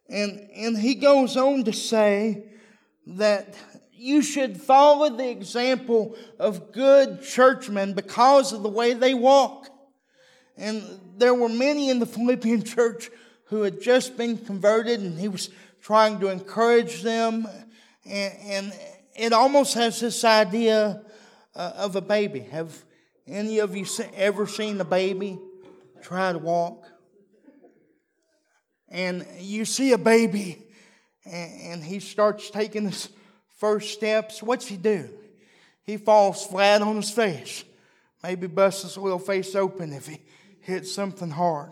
And, 0.10 0.50
and 0.56 0.77
he 0.77 0.96
goes 0.96 1.38
on 1.38 1.63
to 1.63 1.74
say 1.74 2.44
that 3.08 3.56
you 3.94 4.22
should 4.22 4.60
follow 4.60 5.15
the 5.15 5.30
example 5.30 6.18
of 6.39 6.72
good 6.72 7.22
churchmen 7.24 7.94
because 7.94 8.51
of 8.51 8.63
the 8.63 8.70
way 8.70 8.94
they 8.94 9.13
walk. 9.13 9.70
And 10.58 10.84
there 11.18 11.34
were 11.34 11.50
many 11.50 11.89
in 11.89 12.00
the 12.00 12.06
Philippian 12.06 12.63
church 12.65 13.10
who 13.46 13.62
had 13.62 13.82
just 13.82 14.18
been 14.18 14.38
converted, 14.38 15.01
and 15.01 15.20
he 15.20 15.27
was 15.27 15.50
trying 15.82 16.20
to 16.20 16.30
encourage 16.30 17.03
them. 17.03 17.48
And, 18.06 18.34
and 18.44 18.74
it 19.22 19.34
almost 19.34 19.75
has 19.75 20.00
this 20.00 20.24
idea 20.24 21.00
uh, 21.56 21.74
of 21.75 21.96
a 21.96 22.01
baby. 22.01 22.40
Have 22.40 22.75
any 23.28 23.60
of 23.60 23.75
you 23.75 23.86
ever 24.16 24.48
seen 24.48 24.82
a 24.82 24.84
baby 24.84 25.38
try 26.01 26.32
to 26.32 26.40
walk? 26.40 26.88
And 28.90 29.24
you 29.38 29.63
see 29.66 29.92
a 29.92 29.98
baby, 30.00 30.66
and 31.24 31.84
he 31.84 32.00
starts 32.00 32.50
taking 32.50 32.86
his 32.86 33.10
first 33.60 33.94
steps. 33.94 34.42
What's 34.42 34.66
he 34.66 34.75
do? 34.75 35.08
He 35.84 35.98
falls 35.98 36.44
flat 36.48 36.82
on 36.82 36.96
his 36.96 37.12
face. 37.12 37.63
Maybe 38.24 38.48
busts 38.48 38.82
his 38.82 38.98
little 38.98 39.20
face 39.20 39.54
open 39.54 39.94
if 39.94 40.08
he 40.08 40.20
hits 40.62 40.92
something 40.92 41.30
hard. 41.30 41.72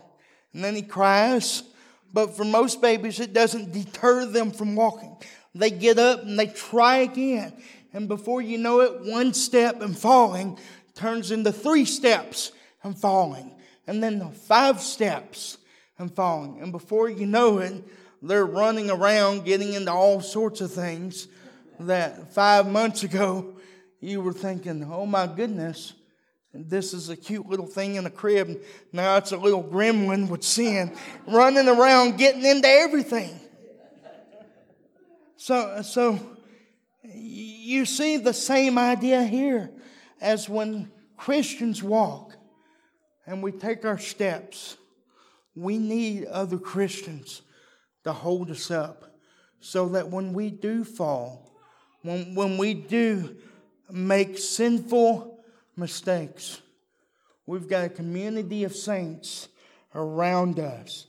And 0.54 0.62
then 0.62 0.76
he 0.76 0.82
cries. 0.82 1.64
But 2.12 2.36
for 2.36 2.44
most 2.44 2.80
babies, 2.80 3.18
it 3.18 3.32
doesn't 3.32 3.72
deter 3.72 4.24
them 4.26 4.52
from 4.52 4.76
walking. 4.76 5.16
They 5.54 5.70
get 5.70 5.98
up 5.98 6.22
and 6.22 6.38
they 6.38 6.46
try 6.46 6.98
again. 6.98 7.52
And 7.92 8.08
before 8.08 8.40
you 8.40 8.58
know 8.58 8.80
it, 8.80 9.00
one 9.02 9.34
step 9.34 9.82
and 9.82 9.96
falling 9.96 10.58
turns 10.94 11.30
into 11.30 11.52
three 11.52 11.84
steps 11.84 12.52
and 12.82 12.96
falling. 12.96 13.52
And 13.86 14.02
then 14.02 14.18
the 14.18 14.28
five 14.28 14.80
steps 14.80 15.58
and 15.98 16.14
falling. 16.14 16.60
And 16.60 16.70
before 16.70 17.08
you 17.08 17.26
know 17.26 17.58
it, 17.58 17.84
they're 18.22 18.46
running 18.46 18.90
around 18.90 19.44
getting 19.44 19.72
into 19.72 19.90
all 19.90 20.20
sorts 20.20 20.60
of 20.60 20.72
things 20.72 21.26
that 21.80 22.32
five 22.32 22.68
months 22.68 23.02
ago 23.02 23.54
you 24.00 24.20
were 24.20 24.32
thinking, 24.32 24.84
oh 24.84 25.06
my 25.06 25.26
goodness, 25.26 25.94
this 26.52 26.92
is 26.92 27.08
a 27.08 27.16
cute 27.16 27.48
little 27.48 27.66
thing 27.66 27.94
in 27.94 28.06
a 28.06 28.10
crib. 28.10 28.60
Now 28.92 29.16
it's 29.16 29.32
a 29.32 29.36
little 29.36 29.64
gremlin 29.64 30.28
with 30.28 30.42
sin 30.42 30.94
running 31.26 31.68
around 31.68 32.18
getting 32.18 32.44
into 32.44 32.68
everything. 32.68 33.39
So, 35.40 35.80
so 35.80 36.20
you 37.02 37.86
see 37.86 38.18
the 38.18 38.34
same 38.34 38.76
idea 38.76 39.22
here 39.24 39.70
as 40.20 40.50
when 40.50 40.92
Christians 41.16 41.82
walk 41.82 42.36
and 43.26 43.42
we 43.42 43.50
take 43.50 43.86
our 43.86 43.96
steps. 43.96 44.76
We 45.54 45.78
need 45.78 46.26
other 46.26 46.58
Christians 46.58 47.40
to 48.04 48.12
hold 48.12 48.50
us 48.50 48.70
up 48.70 49.16
so 49.60 49.88
that 49.88 50.10
when 50.10 50.34
we 50.34 50.50
do 50.50 50.84
fall, 50.84 51.50
when, 52.02 52.34
when 52.34 52.58
we 52.58 52.74
do 52.74 53.34
make 53.90 54.36
sinful 54.36 55.42
mistakes, 55.74 56.60
we've 57.46 57.66
got 57.66 57.86
a 57.86 57.88
community 57.88 58.64
of 58.64 58.76
saints 58.76 59.48
around 59.94 60.60
us 60.60 61.06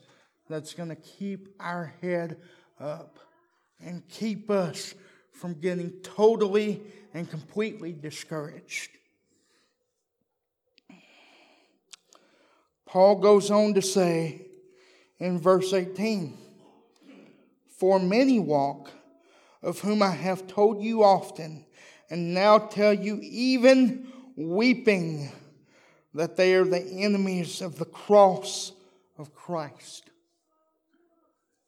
that's 0.48 0.72
going 0.72 0.88
to 0.88 0.96
keep 0.96 1.48
our 1.60 1.92
head 2.00 2.38
up 2.80 3.18
and 3.84 4.06
keep 4.08 4.50
us 4.50 4.94
from 5.32 5.54
getting 5.54 5.90
totally 6.02 6.82
and 7.14 7.28
completely 7.28 7.92
discouraged. 7.92 8.90
Paul 12.86 13.16
goes 13.16 13.50
on 13.50 13.74
to 13.74 13.82
say 13.82 14.46
in 15.18 15.38
verse 15.38 15.72
18 15.72 16.36
For 17.78 17.98
many 17.98 18.38
walk, 18.38 18.90
of 19.62 19.78
whom 19.80 20.02
I 20.02 20.10
have 20.10 20.46
told 20.46 20.82
you 20.82 21.02
often, 21.02 21.64
and 22.10 22.34
now 22.34 22.58
tell 22.58 22.92
you, 22.92 23.18
even 23.22 24.08
weeping, 24.36 25.30
that 26.14 26.36
they 26.36 26.54
are 26.54 26.64
the 26.64 26.82
enemies 26.82 27.62
of 27.62 27.78
the 27.78 27.86
cross 27.86 28.72
of 29.16 29.34
Christ. 29.34 30.10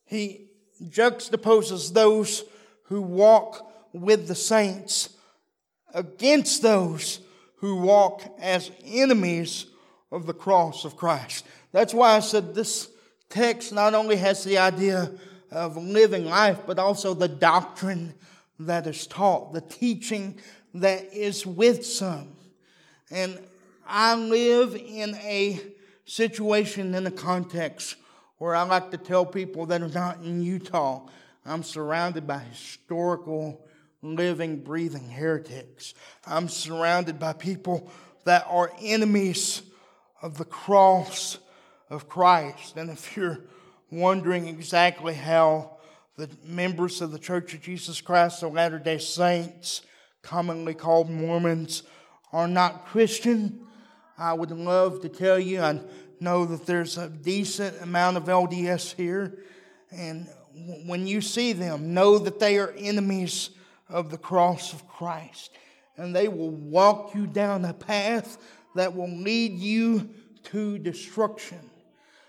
He 0.05 0.51
juxtaposes 0.83 1.93
those 1.93 2.45
who 2.85 3.01
walk 3.01 3.71
with 3.93 4.29
the 4.29 4.35
saints 4.35 5.11
against 5.93 6.63
those 6.63 7.21
who 7.57 7.77
walk 7.77 8.23
as 8.41 8.71
enemies 8.85 9.67
of 10.11 10.27
the 10.27 10.35
cross 10.35 10.85
of 10.85 10.97
Christ. 10.97 11.47
That's 11.73 11.95
why 11.95 12.17
I 12.17 12.21
said 12.21 12.55
this 12.55 12.89
text 13.31 13.73
not 13.73 13.95
only 13.95 14.17
has 14.17 14.45
the 14.45 14.59
idea 14.59 15.11
of 15.51 15.77
living 15.77 16.25
life, 16.25 16.61
but 16.67 16.79
also 16.79 17.15
the 17.15 17.29
doctrine 17.29 18.15
that 18.59 18.87
is 18.87 19.07
taught, 19.07 19.53
the 19.53 19.61
teaching 19.61 20.39
that 20.75 21.13
is 21.13 21.47
with 21.47 21.87
some. 21.87 22.37
And 23.11 23.39
I 23.87 24.15
live 24.15 24.75
in 24.75 25.15
a 25.17 25.61
situation, 26.05 26.95
in 26.95 27.07
a 27.07 27.11
context 27.11 27.97
where 28.38 28.55
I 28.55 28.62
like 28.62 28.90
to 28.90 28.97
tell 28.97 29.25
people 29.25 29.66
that 29.66 29.83
are 29.83 29.88
not 29.88 30.23
in 30.23 30.42
Utah, 30.42 31.07
I'm 31.47 31.62
surrounded 31.62 32.27
by 32.27 32.38
historical, 32.38 33.64
living, 34.03 34.61
breathing 34.61 35.09
heretics. 35.09 35.94
I'm 36.27 36.49
surrounded 36.49 37.18
by 37.18 37.35
people 37.35 37.90
that 38.25 38.47
are 38.49 38.73
enemies 38.81 39.62
of 40.23 40.38
the 40.38 40.44
cross 40.44 41.38
of 41.90 42.09
Christ. 42.09 42.77
And 42.77 42.90
if 42.90 43.16
you're 43.16 43.40
wondering 43.90 44.49
exactly 44.49 45.14
how 45.14 45.77
the 46.16 46.31
members 46.44 47.01
of 47.01 47.12
the 47.12 47.18
Church 47.18 47.55
of 47.55 47.61
Jesus 47.61 48.01
Christ 48.01 48.42
of 48.42 48.55
Latter 48.55 48.79
day 48.79 48.99
Saints, 48.99 49.83
commonly 50.23 50.75
called 50.75 51.11
Mormons, 51.11 51.83
are 52.33 52.49
not 52.49 52.87
Christian, 52.87 53.66
I 54.16 54.33
would 54.33 54.51
love 54.51 55.03
to 55.03 55.09
tell 55.09 55.38
you. 55.38 55.61
Know 56.20 56.44
that 56.44 56.66
there's 56.66 56.98
a 56.98 57.09
decent 57.09 57.81
amount 57.83 58.16
of 58.16 58.24
LDS 58.24 58.94
here. 58.94 59.38
And 59.90 60.29
when 60.87 61.07
you 61.07 61.20
see 61.20 61.53
them, 61.53 61.94
know 61.94 62.18
that 62.18 62.38
they 62.38 62.59
are 62.59 62.74
enemies 62.77 63.50
of 63.88 64.11
the 64.11 64.18
cross 64.18 64.72
of 64.72 64.88
Christ. 64.88 65.50
And 65.96 66.14
they 66.14 66.29
will 66.29 66.50
walk 66.50 67.14
you 67.14 67.27
down 67.27 67.64
a 67.64 67.72
path 67.72 68.38
that 68.74 68.94
will 68.94 69.11
lead 69.11 69.53
you 69.59 70.11
to 70.44 70.79
destruction. 70.79 71.70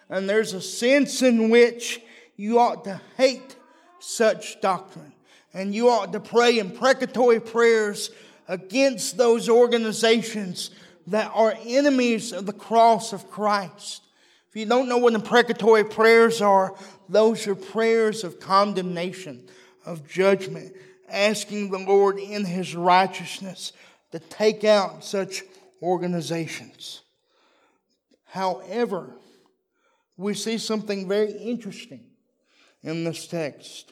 And 0.09 0.29
there's 0.29 0.53
a 0.53 0.61
sense 0.61 1.21
in 1.21 1.49
which 1.49 2.01
you 2.35 2.59
ought 2.59 2.83
to 2.83 3.01
hate 3.17 3.55
such 3.99 4.61
doctrine. 4.61 5.13
And 5.53 5.73
you 5.73 5.89
ought 5.89 6.13
to 6.13 6.19
pray 6.19 6.59
imprecatory 6.59 7.39
prayers 7.39 8.11
against 8.47 9.17
those 9.17 9.49
organizations 9.49 10.69
that 11.07 11.31
are 11.33 11.55
enemies 11.65 12.31
of 12.31 12.45
the 12.45 12.53
cross 12.53 13.13
of 13.13 13.29
Christ. 13.29 14.01
If 14.49 14.55
you 14.55 14.65
don't 14.65 14.89
know 14.89 14.97
what 14.97 15.13
imprecatory 15.13 15.83
prayers 15.83 16.41
are, 16.41 16.75
those 17.09 17.47
are 17.47 17.55
prayers 17.55 18.23
of 18.23 18.39
condemnation, 18.39 19.47
of 19.85 20.07
judgment, 20.07 20.73
asking 21.09 21.71
the 21.71 21.79
Lord 21.79 22.17
in 22.17 22.45
His 22.45 22.75
righteousness 22.75 23.73
to 24.11 24.19
take 24.19 24.63
out 24.63 25.03
such 25.03 25.43
organizations. 25.81 27.01
However, 28.25 29.15
we 30.17 30.33
see 30.33 30.57
something 30.57 31.07
very 31.07 31.31
interesting 31.31 32.05
in 32.81 33.03
this 33.03 33.27
text. 33.27 33.91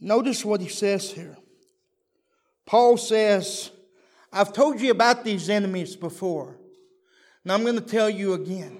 Notice 0.00 0.44
what 0.44 0.60
he 0.60 0.68
says 0.68 1.10
here. 1.10 1.36
Paul 2.64 2.96
says, 2.96 3.70
I've 4.32 4.52
told 4.52 4.80
you 4.80 4.90
about 4.90 5.24
these 5.24 5.48
enemies 5.50 5.96
before. 5.96 6.56
Now 7.44 7.54
I'm 7.54 7.62
going 7.62 7.74
to 7.76 7.80
tell 7.80 8.08
you 8.08 8.34
again. 8.34 8.78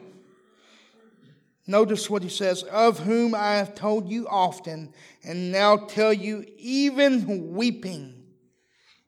Notice 1.67 2.11
what 2.11 2.23
he 2.23 2.29
says, 2.29 2.63
of 2.65 2.99
whom 2.99 3.35
I 3.35 3.57
have 3.57 3.75
told 3.75 4.09
you 4.09 4.27
often, 4.29 4.93
and 5.23 5.53
now 5.53 5.77
tell 5.77 6.13
you 6.13 6.45
even 6.59 7.53
weeping. 7.55 8.25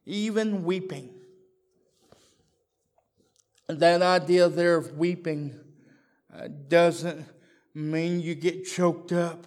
Even 0.06 0.64
weeping. 0.64 1.10
That 3.68 4.02
idea 4.02 4.48
there 4.48 4.76
of 4.76 4.96
weeping 4.96 5.58
uh, 6.32 6.48
doesn't 6.68 7.24
mean 7.74 8.20
you 8.20 8.34
get 8.34 8.64
choked 8.64 9.12
up 9.12 9.46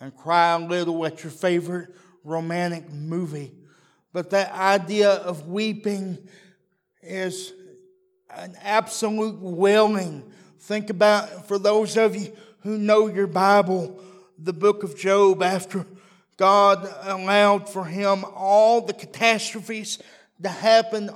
and 0.00 0.16
cry 0.16 0.52
a 0.52 0.58
little 0.58 1.04
at 1.06 1.22
your 1.22 1.30
favorite 1.30 1.94
romantic 2.24 2.90
movie. 2.90 3.52
But 4.12 4.30
that 4.30 4.52
idea 4.52 5.10
of 5.10 5.48
weeping 5.48 6.18
is 7.02 7.52
an 8.34 8.56
absolute 8.62 9.40
wailing. 9.40 10.30
Think 10.58 10.90
about, 10.90 11.46
for 11.46 11.58
those 11.58 11.96
of 11.96 12.16
you 12.16 12.32
who 12.60 12.76
know 12.76 13.06
your 13.06 13.26
Bible, 13.26 14.00
the 14.38 14.52
book 14.52 14.82
of 14.82 14.98
Job, 14.98 15.42
after 15.42 15.86
God 16.36 16.88
allowed 17.02 17.68
for 17.68 17.84
him 17.84 18.24
all 18.34 18.80
the 18.80 18.92
catastrophes 18.92 19.98
to 20.42 20.48
happen 20.48 21.10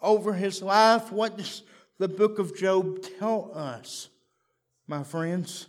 over 0.00 0.32
his 0.32 0.62
life, 0.62 1.12
what 1.12 1.36
does 1.36 1.62
the 1.98 2.08
book 2.08 2.38
of 2.38 2.56
Job 2.56 3.04
tell 3.18 3.52
us, 3.54 4.08
my 4.86 5.02
friends? 5.02 5.66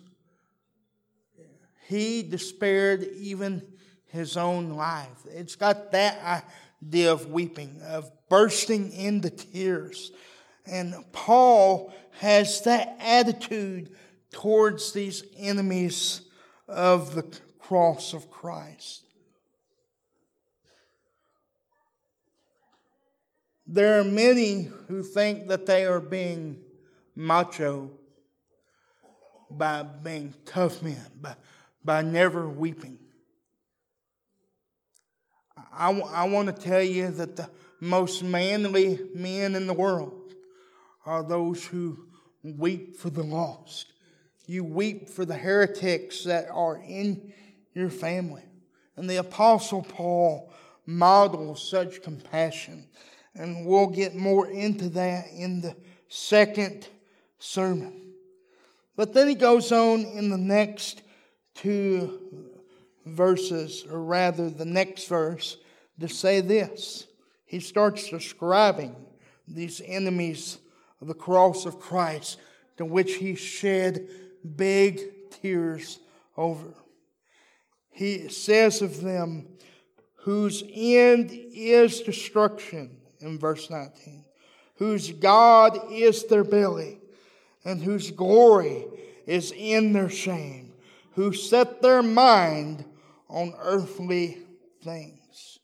He 1.87 2.23
despaired 2.23 3.03
even 3.17 3.61
his 4.05 4.37
own 4.37 4.71
life. 4.71 5.25
It's 5.29 5.55
got 5.55 5.91
that 5.91 6.45
idea 6.83 7.11
of 7.11 7.27
weeping, 7.27 7.81
of 7.83 8.11
bursting 8.29 8.91
into 8.93 9.29
tears. 9.29 10.11
And 10.65 10.93
Paul 11.11 11.93
has 12.19 12.61
that 12.63 12.97
attitude 12.99 13.95
towards 14.31 14.93
these 14.93 15.23
enemies 15.37 16.21
of 16.67 17.15
the 17.15 17.23
cross 17.59 18.13
of 18.13 18.29
Christ. 18.29 19.05
There 23.67 23.99
are 23.99 24.03
many 24.03 24.63
who 24.87 25.03
think 25.03 25.47
that 25.47 25.65
they 25.65 25.85
are 25.85 26.01
being 26.01 26.59
macho 27.15 27.91
by 29.49 29.83
being 29.83 30.33
tough 30.45 30.81
men, 30.81 30.99
by, 31.19 31.35
by 31.83 32.01
never 32.01 32.49
weeping. 32.49 32.99
I, 35.73 35.91
I 35.91 36.27
want 36.27 36.55
to 36.55 36.61
tell 36.61 36.81
you 36.81 37.09
that 37.11 37.35
the 37.35 37.49
most 37.79 38.23
manly 38.23 38.99
men 39.15 39.55
in 39.55 39.67
the 39.67 39.73
world 39.73 40.33
are 41.05 41.23
those 41.23 41.65
who 41.65 42.05
weep 42.43 42.95
for 42.95 43.09
the 43.09 43.23
lost. 43.23 43.93
You 44.47 44.63
weep 44.63 45.09
for 45.09 45.25
the 45.25 45.35
heretics 45.35 46.23
that 46.25 46.49
are 46.51 46.77
in 46.77 47.33
your 47.73 47.89
family. 47.89 48.43
And 48.95 49.09
the 49.09 49.17
Apostle 49.17 49.83
Paul 49.83 50.51
models 50.85 51.67
such 51.67 52.01
compassion. 52.01 52.87
And 53.33 53.65
we'll 53.65 53.87
get 53.87 54.13
more 54.15 54.47
into 54.47 54.89
that 54.89 55.25
in 55.33 55.61
the 55.61 55.75
second 56.09 56.87
sermon. 57.39 58.13
But 58.95 59.13
then 59.13 59.29
he 59.29 59.35
goes 59.35 59.71
on 59.71 60.01
in 60.01 60.29
the 60.29 60.37
next 60.37 61.01
two 61.55 62.50
verses, 63.05 63.85
or 63.89 64.01
rather 64.01 64.49
the 64.49 64.65
next 64.65 65.07
verse, 65.07 65.57
to 65.99 66.07
say 66.07 66.41
this. 66.41 67.07
He 67.45 67.59
starts 67.59 68.09
describing 68.09 68.95
these 69.47 69.81
enemies 69.85 70.57
of 71.01 71.07
the 71.07 71.13
cross 71.13 71.65
of 71.65 71.79
Christ 71.79 72.39
to 72.77 72.85
which 72.85 73.15
he 73.15 73.35
shed 73.35 74.07
big 74.55 75.29
tears 75.29 75.99
over. 76.37 76.73
He 77.89 78.29
says 78.29 78.81
of 78.81 79.01
them, 79.01 79.47
whose 80.15 80.63
end 80.73 81.29
is 81.31 82.01
destruction, 82.01 82.97
in 83.19 83.37
verse 83.37 83.69
19, 83.69 84.25
whose 84.75 85.11
God 85.11 85.91
is 85.91 86.25
their 86.25 86.43
belly, 86.43 86.99
and 87.63 87.81
whose 87.81 88.11
glory 88.11 88.85
is 89.27 89.51
in 89.55 89.93
their 89.93 90.09
shame, 90.09 90.73
who 91.13 91.33
set 91.33 91.81
their 91.81 92.01
mind 92.01 92.85
on 93.31 93.53
earthly 93.59 94.37
things. 94.83 95.59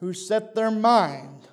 Who 0.00 0.12
set 0.12 0.54
their 0.54 0.70
mind 0.70 1.48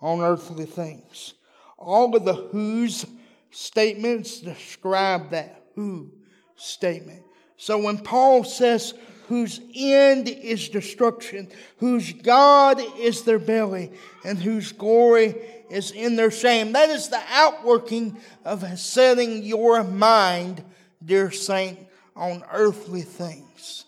on 0.00 0.20
earthly 0.20 0.66
things. 0.66 1.34
All 1.78 2.14
of 2.14 2.24
the 2.24 2.34
whose 2.34 3.06
statements 3.50 4.40
describe 4.40 5.30
that 5.30 5.64
who 5.74 6.10
statement. 6.56 7.22
So 7.56 7.78
when 7.78 7.98
Paul 7.98 8.44
says, 8.44 8.94
whose 9.28 9.60
end 9.74 10.28
is 10.28 10.68
destruction, 10.68 11.48
whose 11.76 12.12
God 12.12 12.82
is 12.98 13.22
their 13.22 13.38
belly, 13.38 13.92
and 14.24 14.38
whose 14.38 14.72
glory 14.72 15.36
is 15.70 15.92
in 15.92 16.16
their 16.16 16.30
shame, 16.30 16.72
that 16.72 16.90
is 16.90 17.08
the 17.08 17.22
outworking 17.30 18.18
of 18.44 18.78
setting 18.78 19.42
your 19.44 19.84
mind, 19.84 20.64
dear 21.04 21.30
saint, 21.30 21.78
on 22.16 22.44
earthly 22.52 23.02
things. 23.02 23.84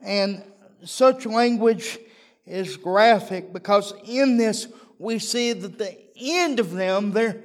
And 0.00 0.42
such 0.84 1.26
language 1.26 1.98
is 2.46 2.76
graphic 2.76 3.52
because 3.52 3.94
in 4.04 4.36
this 4.36 4.68
we 4.98 5.18
see 5.18 5.52
that 5.52 5.78
the 5.78 5.98
end 6.16 6.60
of 6.60 6.72
them, 6.72 7.12
their 7.12 7.42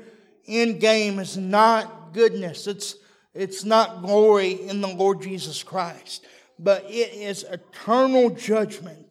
end 0.48 0.80
game 0.80 1.20
is 1.20 1.38
not 1.38 2.14
goodness. 2.14 2.68
It's, 2.68 2.96
it's 3.34 3.64
not 3.64 4.02
glory 4.02 4.68
in 4.68 4.82
the 4.82 4.88
Lord 4.88 5.22
Jesus 5.22 5.64
Christ, 5.64 6.26
but 6.58 6.84
it 6.86 7.14
is 7.14 7.44
eternal 7.44 8.30
judgment 8.30 9.08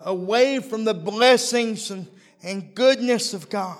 away 0.00 0.58
from 0.58 0.84
the 0.84 0.94
blessings 0.94 1.90
and, 1.90 2.08
and 2.42 2.74
goodness 2.74 3.34
of 3.34 3.48
God. 3.48 3.78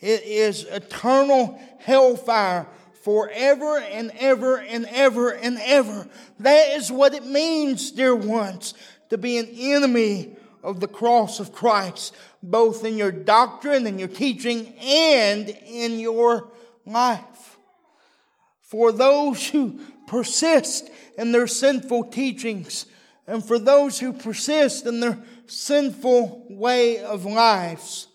It 0.00 0.22
is 0.22 0.64
eternal 0.64 1.60
hellfire 1.78 2.66
forever 3.02 3.78
and 3.78 4.12
ever 4.18 4.58
and 4.58 4.86
ever 4.86 5.30
and 5.30 5.58
ever. 5.62 6.08
That 6.40 6.70
is 6.76 6.90
what 6.90 7.14
it 7.14 7.24
means, 7.24 7.90
dear 7.90 8.14
ones, 8.14 8.74
to 9.10 9.18
be 9.18 9.38
an 9.38 9.48
enemy 9.52 10.36
of 10.62 10.80
the 10.80 10.88
cross 10.88 11.40
of 11.40 11.52
Christ, 11.52 12.14
both 12.42 12.84
in 12.84 12.96
your 12.96 13.12
doctrine 13.12 13.86
and 13.86 13.98
your 13.98 14.08
teaching 14.08 14.74
and 14.80 15.48
in 15.48 15.98
your 15.98 16.50
life. 16.84 17.58
For 18.60 18.92
those 18.92 19.48
who 19.48 19.80
persist 20.06 20.90
in 21.16 21.32
their 21.32 21.46
sinful 21.46 22.04
teachings, 22.04 22.86
and 23.26 23.44
for 23.44 23.58
those 23.58 23.98
who 23.98 24.12
persist 24.12 24.86
in 24.86 25.00
their 25.00 25.18
sinful 25.46 26.46
way 26.50 26.98
of 26.98 27.24
lives, 27.24 28.08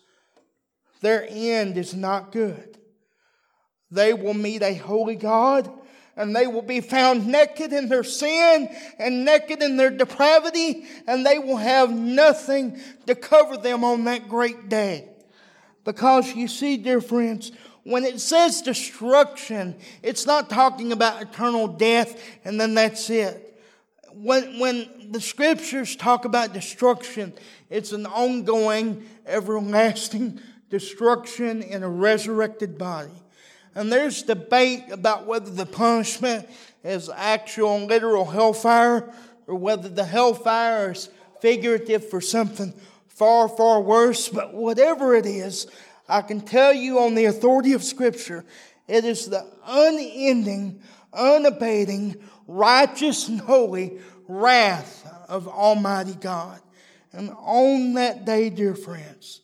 their 1.00 1.26
end 1.28 1.76
is 1.76 1.94
not 1.94 2.32
good. 2.32 2.73
They 3.94 4.12
will 4.12 4.34
meet 4.34 4.62
a 4.62 4.74
holy 4.74 5.16
God 5.16 5.70
and 6.16 6.34
they 6.34 6.46
will 6.46 6.62
be 6.62 6.80
found 6.80 7.26
naked 7.26 7.72
in 7.72 7.88
their 7.88 8.04
sin 8.04 8.68
and 8.98 9.24
naked 9.24 9.62
in 9.62 9.76
their 9.76 9.90
depravity, 9.90 10.84
and 11.08 11.26
they 11.26 11.38
will 11.40 11.56
have 11.56 11.90
nothing 11.90 12.80
to 13.06 13.16
cover 13.16 13.56
them 13.56 13.82
on 13.82 14.04
that 14.04 14.28
great 14.28 14.68
day. 14.68 15.08
Because 15.84 16.32
you 16.34 16.46
see, 16.46 16.76
dear 16.76 17.00
friends, 17.00 17.50
when 17.82 18.04
it 18.04 18.20
says 18.20 18.62
destruction, 18.62 19.76
it's 20.02 20.24
not 20.24 20.48
talking 20.48 20.92
about 20.92 21.20
eternal 21.20 21.66
death 21.66 22.18
and 22.44 22.60
then 22.60 22.74
that's 22.74 23.10
it. 23.10 23.40
When, 24.12 24.58
when 24.58 25.08
the 25.10 25.20
scriptures 25.20 25.96
talk 25.96 26.24
about 26.24 26.52
destruction, 26.52 27.34
it's 27.68 27.92
an 27.92 28.06
ongoing, 28.06 29.06
everlasting 29.26 30.40
destruction 30.70 31.62
in 31.62 31.82
a 31.82 31.88
resurrected 31.88 32.78
body. 32.78 33.23
And 33.74 33.90
there's 33.90 34.22
debate 34.22 34.84
about 34.90 35.26
whether 35.26 35.50
the 35.50 35.66
punishment 35.66 36.48
is 36.84 37.10
actual 37.14 37.86
literal 37.86 38.24
hellfire 38.24 39.12
or 39.46 39.56
whether 39.56 39.88
the 39.88 40.04
hellfire 40.04 40.92
is 40.92 41.08
figurative 41.40 42.08
for 42.08 42.20
something 42.20 42.72
far, 43.08 43.48
far 43.48 43.80
worse. 43.80 44.28
But 44.28 44.54
whatever 44.54 45.14
it 45.14 45.26
is, 45.26 45.66
I 46.08 46.22
can 46.22 46.40
tell 46.40 46.72
you 46.72 47.00
on 47.00 47.14
the 47.14 47.24
authority 47.24 47.72
of 47.72 47.82
Scripture, 47.82 48.44
it 48.86 49.04
is 49.04 49.26
the 49.26 49.46
unending, 49.66 50.82
unabating, 51.12 52.16
righteous 52.46 53.28
and 53.28 53.40
holy 53.40 53.98
wrath 54.28 55.06
of 55.28 55.48
Almighty 55.48 56.14
God. 56.14 56.60
And 57.12 57.30
on 57.38 57.94
that 57.94 58.24
day, 58.24 58.50
dear 58.50 58.74
friends, 58.74 59.40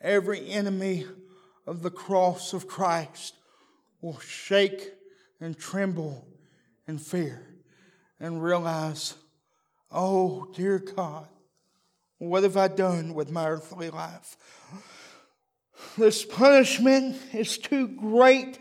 every 0.00 0.48
enemy 0.50 1.06
of 1.66 1.82
the 1.82 1.90
cross 1.90 2.52
of 2.52 2.66
Christ 2.66 3.34
will 4.00 4.18
shake 4.18 4.92
and 5.40 5.56
tremble 5.56 6.26
in 6.86 6.98
fear 6.98 7.46
and 8.18 8.42
realize, 8.42 9.14
oh, 9.90 10.48
dear 10.54 10.78
God, 10.78 11.28
what 12.18 12.42
have 12.44 12.56
I 12.56 12.68
done 12.68 13.14
with 13.14 13.30
my 13.30 13.48
earthly 13.48 13.90
life? 13.90 14.36
This 15.98 16.24
punishment 16.24 17.16
is 17.32 17.58
too 17.58 17.88
great. 17.88 18.58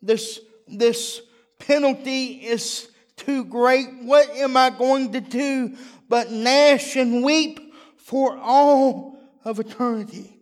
This, 0.00 0.40
this 0.66 1.20
penalty 1.58 2.46
is 2.46 2.88
too 3.16 3.44
great. 3.44 3.86
What 4.02 4.30
am 4.30 4.56
I 4.56 4.70
going 4.70 5.12
to 5.12 5.20
do 5.20 5.76
but 6.08 6.30
gnash 6.30 6.96
and 6.96 7.22
weep 7.22 7.60
for 7.96 8.36
all 8.36 9.18
of 9.44 9.60
eternity? 9.60 10.33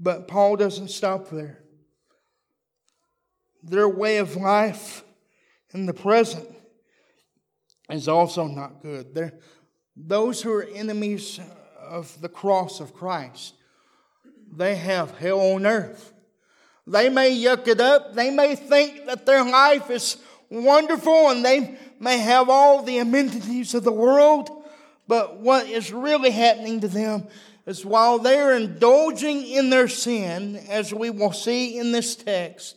But 0.00 0.28
Paul 0.28 0.56
doesn't 0.56 0.88
stop 0.88 1.28
there. 1.30 1.58
Their 3.62 3.88
way 3.88 4.18
of 4.18 4.36
life 4.36 5.02
in 5.74 5.86
the 5.86 5.94
present 5.94 6.48
is 7.90 8.08
also 8.08 8.46
not 8.46 8.80
good. 8.80 9.14
They're, 9.14 9.34
those 9.96 10.40
who 10.42 10.52
are 10.52 10.62
enemies 10.62 11.40
of 11.80 12.20
the 12.20 12.28
cross 12.28 12.80
of 12.80 12.94
Christ, 12.94 13.54
they 14.56 14.76
have 14.76 15.18
hell 15.18 15.40
on 15.40 15.66
earth. 15.66 16.12
They 16.86 17.08
may 17.08 17.36
yuck 17.36 17.66
it 17.68 17.80
up. 17.80 18.14
They 18.14 18.30
may 18.30 18.54
think 18.54 19.06
that 19.06 19.26
their 19.26 19.44
life 19.44 19.90
is 19.90 20.16
wonderful 20.48 21.30
and 21.30 21.44
they 21.44 21.76
may 22.00 22.18
have 22.18 22.48
all 22.48 22.82
the 22.82 22.98
amenities 22.98 23.74
of 23.74 23.84
the 23.84 23.92
world. 23.92 24.50
But 25.06 25.38
what 25.38 25.66
is 25.66 25.92
really 25.92 26.30
happening 26.30 26.80
to 26.80 26.88
them 26.88 27.26
is 27.68 27.84
while 27.84 28.18
they're 28.18 28.56
indulging 28.56 29.46
in 29.46 29.68
their 29.68 29.88
sin, 29.88 30.56
as 30.70 30.94
we 30.94 31.10
will 31.10 31.32
see 31.32 31.78
in 31.78 31.92
this 31.92 32.16
text, 32.16 32.76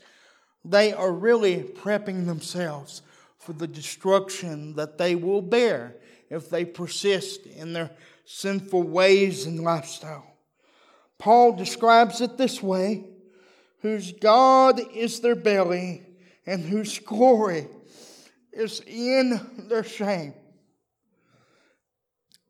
they 0.65 0.91
are 0.91 1.13
really 1.13 1.63
prepping 1.63 2.25
themselves 2.25 3.01
for 3.38 3.54
the 3.54 3.67
destruction 3.67 4.75
that 4.75 4.97
they 4.97 5.15
will 5.15 5.41
bear 5.41 5.95
if 6.30 6.49
they 6.49 6.65
persist 6.65 7.45
in 7.45 7.71
their 7.71 7.89
sinful 8.25 8.84
ways 8.84 9.45
and 9.45 9.62
lifestyle. 9.62 10.27
Paul 11.17 11.54
describes 11.54 12.19
it 12.19 12.38
this 12.38 12.62
way 12.62 13.06
whose 13.80 14.12
God 14.12 14.82
is 14.93 15.21
their 15.21 15.36
belly 15.36 16.04
and 16.45 16.65
whose 16.65 16.99
glory 16.99 17.65
is 18.51 18.82
in 18.86 19.39
their 19.69 19.86
shame. 19.86 20.34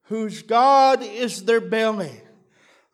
Whose 0.06 0.42
God 0.42 1.04
is 1.04 1.46
their 1.46 1.62
belly. 1.62 2.24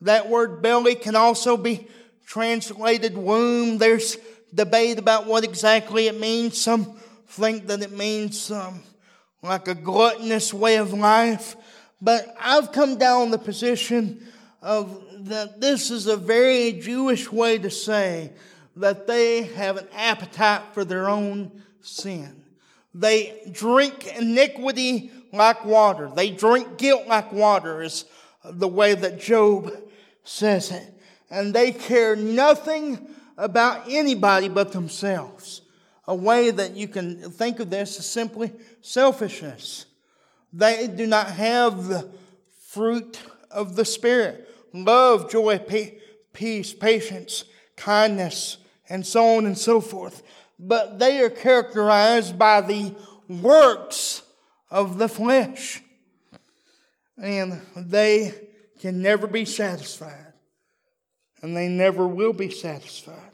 That 0.01 0.29
word 0.29 0.61
belly 0.61 0.95
can 0.95 1.15
also 1.15 1.57
be 1.57 1.87
translated 2.25 3.17
womb. 3.17 3.77
There's 3.77 4.17
debate 4.53 4.99
about 4.99 5.25
what 5.25 5.43
exactly 5.43 6.07
it 6.07 6.19
means. 6.19 6.59
Some 6.59 6.97
think 7.27 7.67
that 7.67 7.81
it 7.81 7.91
means 7.91 8.51
um, 8.51 8.81
like 9.41 9.67
a 9.67 9.75
gluttonous 9.75 10.53
way 10.53 10.77
of 10.77 10.93
life. 10.93 11.55
But 12.01 12.35
I've 12.39 12.71
come 12.71 12.97
down 12.97 13.31
the 13.31 13.37
position 13.37 14.27
of 14.61 15.03
that 15.25 15.59
this 15.59 15.91
is 15.91 16.07
a 16.07 16.17
very 16.17 16.73
Jewish 16.73 17.31
way 17.31 17.57
to 17.57 17.69
say 17.69 18.31
that 18.75 19.07
they 19.07 19.43
have 19.43 19.77
an 19.77 19.87
appetite 19.95 20.61
for 20.73 20.85
their 20.85 21.09
own 21.09 21.63
sin. 21.81 22.43
They 22.93 23.41
drink 23.51 24.07
iniquity 24.15 25.11
like 25.33 25.65
water. 25.65 26.11
They 26.15 26.31
drink 26.31 26.77
guilt 26.77 27.07
like 27.07 27.31
water, 27.31 27.81
is 27.81 28.05
the 28.43 28.67
way 28.67 28.93
that 28.93 29.19
Job 29.19 29.71
says 30.27 30.71
it. 30.71 30.93
And 31.29 31.53
they 31.53 31.71
care 31.71 32.15
nothing 32.15 33.07
about 33.37 33.83
anybody 33.89 34.49
but 34.49 34.71
themselves. 34.71 35.61
A 36.07 36.15
way 36.15 36.51
that 36.51 36.75
you 36.75 36.87
can 36.87 37.29
think 37.31 37.59
of 37.59 37.69
this 37.69 37.99
is 37.99 38.05
simply 38.05 38.51
selfishness. 38.81 39.85
They 40.53 40.87
do 40.87 41.05
not 41.05 41.27
have 41.27 41.87
the 41.87 42.09
fruit 42.67 43.19
of 43.51 43.75
the 43.75 43.85
Spirit 43.85 44.49
love, 44.73 45.29
joy, 45.29 45.59
peace, 46.33 46.73
patience, 46.73 47.45
kindness, 47.75 48.57
and 48.89 49.05
so 49.05 49.37
on 49.37 49.45
and 49.45 49.57
so 49.57 49.81
forth. 49.81 50.23
But 50.59 50.99
they 50.99 51.21
are 51.21 51.29
characterized 51.29 52.37
by 52.37 52.61
the 52.61 52.95
works 53.27 54.23
of 54.69 54.97
the 54.97 55.09
flesh. 55.09 55.81
And 57.17 57.61
they 57.75 58.46
can 58.79 59.01
never 59.01 59.27
be 59.27 59.45
satisfied. 59.45 60.33
And 61.41 61.55
they 61.55 61.67
never 61.67 62.07
will 62.07 62.33
be 62.33 62.49
satisfied. 62.49 63.31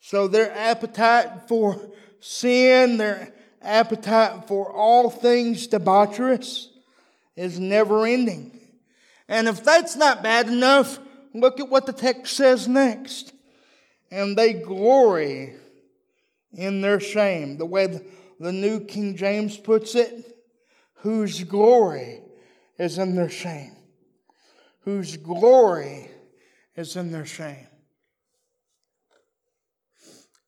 So 0.00 0.28
their 0.28 0.50
appetite 0.52 1.48
for 1.48 1.80
sin, 2.20 2.96
their 2.96 3.32
appetite 3.62 4.46
for 4.46 4.72
all 4.72 5.10
things 5.10 5.68
debaucherous 5.68 6.68
is 7.36 7.58
never 7.58 8.06
ending. 8.06 8.58
And 9.28 9.48
if 9.48 9.64
that's 9.64 9.96
not 9.96 10.22
bad 10.22 10.48
enough, 10.48 10.98
look 11.32 11.60
at 11.60 11.68
what 11.68 11.86
the 11.86 11.92
text 11.92 12.36
says 12.36 12.68
next. 12.68 13.32
And 14.10 14.36
they 14.36 14.52
glory 14.52 15.54
in 16.52 16.80
their 16.80 17.00
shame. 17.00 17.56
The 17.56 17.66
way 17.66 17.86
the 18.38 18.52
New 18.52 18.80
King 18.80 19.16
James 19.16 19.56
puts 19.56 19.94
it, 19.94 20.36
whose 20.96 21.42
glory 21.44 22.20
is 22.78 22.98
in 22.98 23.16
their 23.16 23.30
shame. 23.30 23.76
Whose 24.84 25.16
glory 25.16 26.10
is 26.76 26.96
in 26.96 27.10
their 27.10 27.26
shame. 27.26 27.66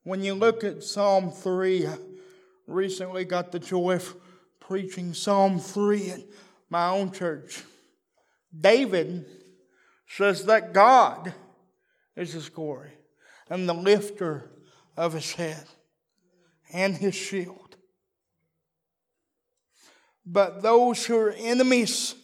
When 0.03 0.23
you 0.23 0.35
look 0.35 0.63
at 0.63 0.85
Psalm 0.85 1.31
3, 1.31 1.87
I 1.87 1.99
recently 2.67 3.25
got 3.25 3.51
the 3.51 3.59
joy 3.59 3.97
of 3.97 4.15
preaching 4.61 5.15
Psalm 5.15 5.59
3 5.59 6.11
at 6.11 6.21
my 6.69 6.89
own 6.89 7.13
church. 7.13 7.63
David 8.59 9.27
says 10.09 10.45
that 10.45 10.73
God 10.73 11.35
is 12.15 12.33
his 12.33 12.49
glory 12.49 12.93
and 13.51 13.69
the 13.69 13.75
lifter 13.75 14.51
of 14.97 15.13
his 15.13 15.33
head 15.33 15.65
and 16.73 16.97
his 16.97 17.15
shield. 17.15 17.77
But 20.25 20.63
those 20.63 21.07
who 21.07 21.17
are 21.17 21.31
enemies 21.31 22.15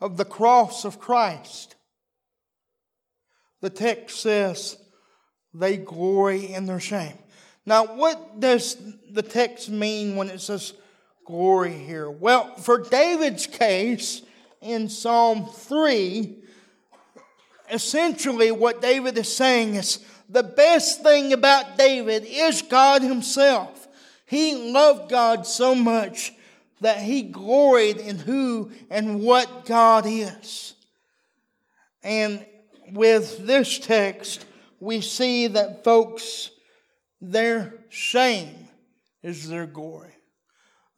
of 0.00 0.16
the 0.16 0.24
cross 0.24 0.84
of 0.84 0.98
Christ, 0.98 1.76
the 3.60 3.70
text 3.70 4.20
says 4.20 4.76
they 5.52 5.76
glory 5.76 6.52
in 6.52 6.66
their 6.66 6.80
shame. 6.80 7.18
Now, 7.66 7.84
what 7.84 8.40
does 8.40 8.76
the 9.10 9.22
text 9.22 9.68
mean 9.68 10.16
when 10.16 10.30
it 10.30 10.40
says 10.40 10.72
glory 11.26 11.74
here? 11.74 12.10
Well, 12.10 12.54
for 12.56 12.78
David's 12.78 13.46
case, 13.46 14.22
in 14.60 14.88
Psalm 14.88 15.46
3, 15.46 16.36
essentially 17.70 18.50
what 18.50 18.80
David 18.80 19.16
is 19.18 19.34
saying 19.34 19.74
is 19.74 20.00
the 20.28 20.42
best 20.42 21.02
thing 21.02 21.32
about 21.32 21.78
David 21.78 22.24
is 22.26 22.62
God 22.62 23.02
Himself. 23.02 23.88
He 24.26 24.72
loved 24.72 25.10
God 25.10 25.46
so 25.46 25.74
much 25.74 26.32
that 26.80 27.00
he 27.00 27.22
gloried 27.22 27.98
in 27.98 28.18
who 28.18 28.70
and 28.90 29.20
what 29.20 29.66
God 29.66 30.04
is. 30.06 30.74
And 32.02 32.44
with 32.92 33.46
this 33.46 33.78
text, 33.78 34.44
we 34.80 35.00
see 35.00 35.48
that 35.48 35.84
folks, 35.84 36.50
their 37.20 37.74
shame 37.88 38.68
is 39.22 39.48
their 39.48 39.66
glory. 39.66 40.14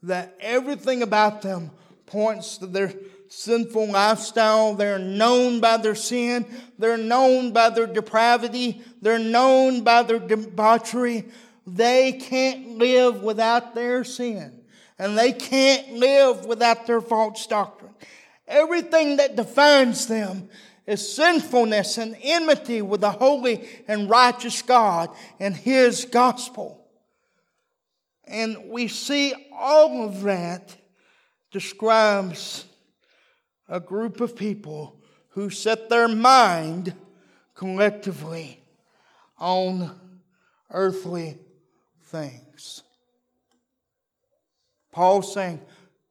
That 0.02 0.36
everything 0.40 1.02
about 1.02 1.42
them 1.42 1.70
points 2.06 2.58
to 2.58 2.66
their 2.66 2.92
sinful 3.28 3.90
lifestyle. 3.90 4.74
They're 4.74 4.98
known 4.98 5.60
by 5.60 5.76
their 5.76 5.94
sin. 5.94 6.44
They're 6.78 6.96
known 6.96 7.52
by 7.52 7.70
their 7.70 7.86
depravity. 7.86 8.82
They're 9.00 9.18
known 9.18 9.82
by 9.82 10.02
their 10.02 10.18
debauchery. 10.18 11.26
They 11.66 12.12
can't 12.12 12.78
live 12.78 13.22
without 13.22 13.74
their 13.74 14.04
sin. 14.04 14.59
And 15.00 15.16
they 15.16 15.32
can't 15.32 15.94
live 15.94 16.44
without 16.44 16.86
their 16.86 17.00
false 17.00 17.46
doctrine. 17.46 17.94
Everything 18.46 19.16
that 19.16 19.34
defines 19.34 20.06
them 20.06 20.50
is 20.86 21.14
sinfulness 21.14 21.96
and 21.96 22.14
enmity 22.20 22.82
with 22.82 23.00
the 23.00 23.10
holy 23.10 23.66
and 23.88 24.10
righteous 24.10 24.60
God 24.60 25.08
and 25.38 25.56
His 25.56 26.04
gospel. 26.04 26.86
And 28.26 28.68
we 28.68 28.88
see 28.88 29.32
all 29.56 30.04
of 30.04 30.20
that 30.24 30.76
describes 31.50 32.66
a 33.70 33.80
group 33.80 34.20
of 34.20 34.36
people 34.36 35.00
who 35.30 35.48
set 35.48 35.88
their 35.88 36.08
mind 36.08 36.92
collectively 37.54 38.62
on 39.38 39.98
earthly 40.70 41.38
things. 42.02 42.82
Paul's 44.92 45.32
saying, 45.32 45.60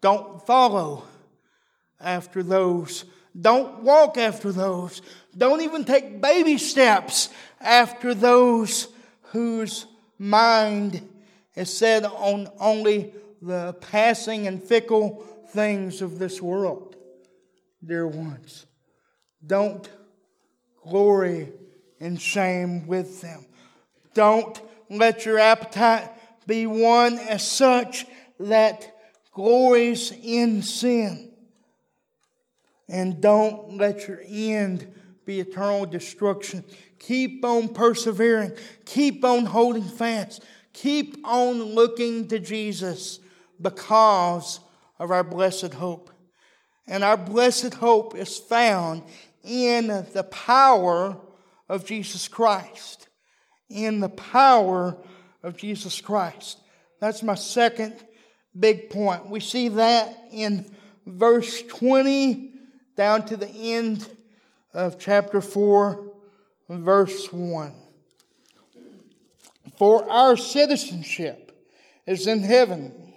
don't 0.02 0.46
follow 0.46 1.04
after 2.00 2.44
those. 2.44 3.06
Don't 3.40 3.84
walk 3.84 4.18
after 4.18 4.52
those. 4.52 5.02
Don't 5.38 5.62
even 5.62 5.84
take 5.84 6.22
baby 6.22 6.58
steps 6.58 7.30
after 7.60 8.14
those 8.14 8.88
whose 9.32 9.86
mind 10.18 11.08
is 11.56 11.76
set 11.76 12.06
on 12.06 12.48
only 12.60 13.14
the 13.42 13.74
passing 13.74 14.48
and 14.48 14.62
fickle 14.62 15.24
things 15.50 16.02
of 16.02 16.20
this 16.20 16.42
world 16.42 16.90
dear 17.86 18.08
ones. 18.08 18.66
Don't 19.46 19.90
glory 20.84 21.52
in 22.00 22.18
shame 22.18 22.88
with 22.88 23.22
them. 23.22 23.46
Don't 24.14 24.60
let 24.90 25.26
your 25.26 25.40
appetite 25.40 26.10
be 26.48 26.66
one 26.66 27.20
as 27.20 27.48
such 27.48 28.06
that 28.40 28.96
glories 29.34 30.12
in 30.12 30.62
sin. 30.62 31.32
And 32.88 33.22
don't 33.22 33.78
let 33.78 34.08
your 34.08 34.22
end 34.28 34.94
be 35.26 35.40
eternal 35.40 35.86
destruction. 35.86 36.64
Keep 36.98 37.46
on 37.46 37.70
persevering. 37.70 38.54
Keep 38.86 39.24
on 39.24 39.46
holding 39.46 39.84
fast. 39.84 40.44
Keep 40.74 41.18
on 41.24 41.62
looking 41.62 42.28
to 42.30 42.40
Jesus 42.40 43.20
because 43.62 44.60
of 44.98 45.12
our 45.12 45.24
blessed 45.24 45.74
hope. 45.74 46.10
And 46.88 47.04
our 47.04 47.18
blessed 47.18 47.76
hope 47.76 48.16
is 48.16 48.38
found 48.38 49.04
in 49.44 49.88
the 49.88 50.28
power 50.32 51.18
of 51.68 51.86
Jesus 51.86 52.28
Christ. 52.28 53.08
In 53.70 54.00
the 54.00 54.10
power 54.10 54.98
of 55.44 55.56
Jesus 55.56 56.02
Christ. 56.02 56.60
That's 57.00 57.22
my 57.22 57.36
second 57.36 58.04
big 58.58 58.90
point. 58.90 59.30
We 59.30 59.40
see 59.40 59.70
that 59.70 60.18
in 60.32 60.66
verse 61.06 61.62
20 61.64 62.52
down 62.96 63.26
to 63.28 63.38
the 63.38 63.50
end 63.50 64.08
of 64.74 65.00
chapter 65.00 65.42
4, 65.42 66.12
verse 66.70 67.32
1. 67.32 67.74
For 69.78 70.10
our 70.10 70.36
citizenship 70.36 71.58
is 72.06 72.28
in 72.28 72.40
heaven, 72.44 73.14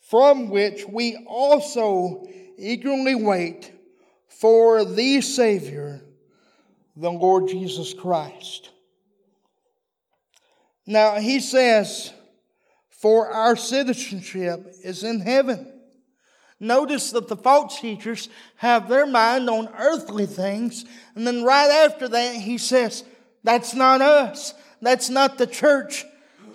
from 0.00 0.48
which 0.48 0.86
we 0.86 1.24
also 1.26 2.26
eagerly 2.56 3.14
wait 3.14 3.72
for 4.28 4.84
the 4.84 5.20
Savior, 5.20 6.00
the 6.96 7.10
Lord 7.10 7.48
Jesus 7.48 7.92
Christ. 7.92 8.70
Now, 10.86 11.16
he 11.16 11.40
says, 11.40 12.12
for 12.98 13.28
our 13.28 13.54
citizenship 13.54 14.74
is 14.82 15.04
in 15.04 15.20
heaven. 15.20 15.72
Notice 16.58 17.12
that 17.12 17.28
the 17.28 17.36
false 17.36 17.80
teachers 17.80 18.28
have 18.56 18.88
their 18.88 19.06
mind 19.06 19.48
on 19.48 19.68
earthly 19.78 20.26
things, 20.26 20.84
and 21.14 21.24
then 21.24 21.44
right 21.44 21.70
after 21.86 22.08
that, 22.08 22.34
he 22.34 22.58
says, 22.58 23.04
That's 23.44 23.72
not 23.72 24.00
us. 24.00 24.52
That's 24.82 25.08
not 25.08 25.38
the 25.38 25.46
church. 25.46 26.04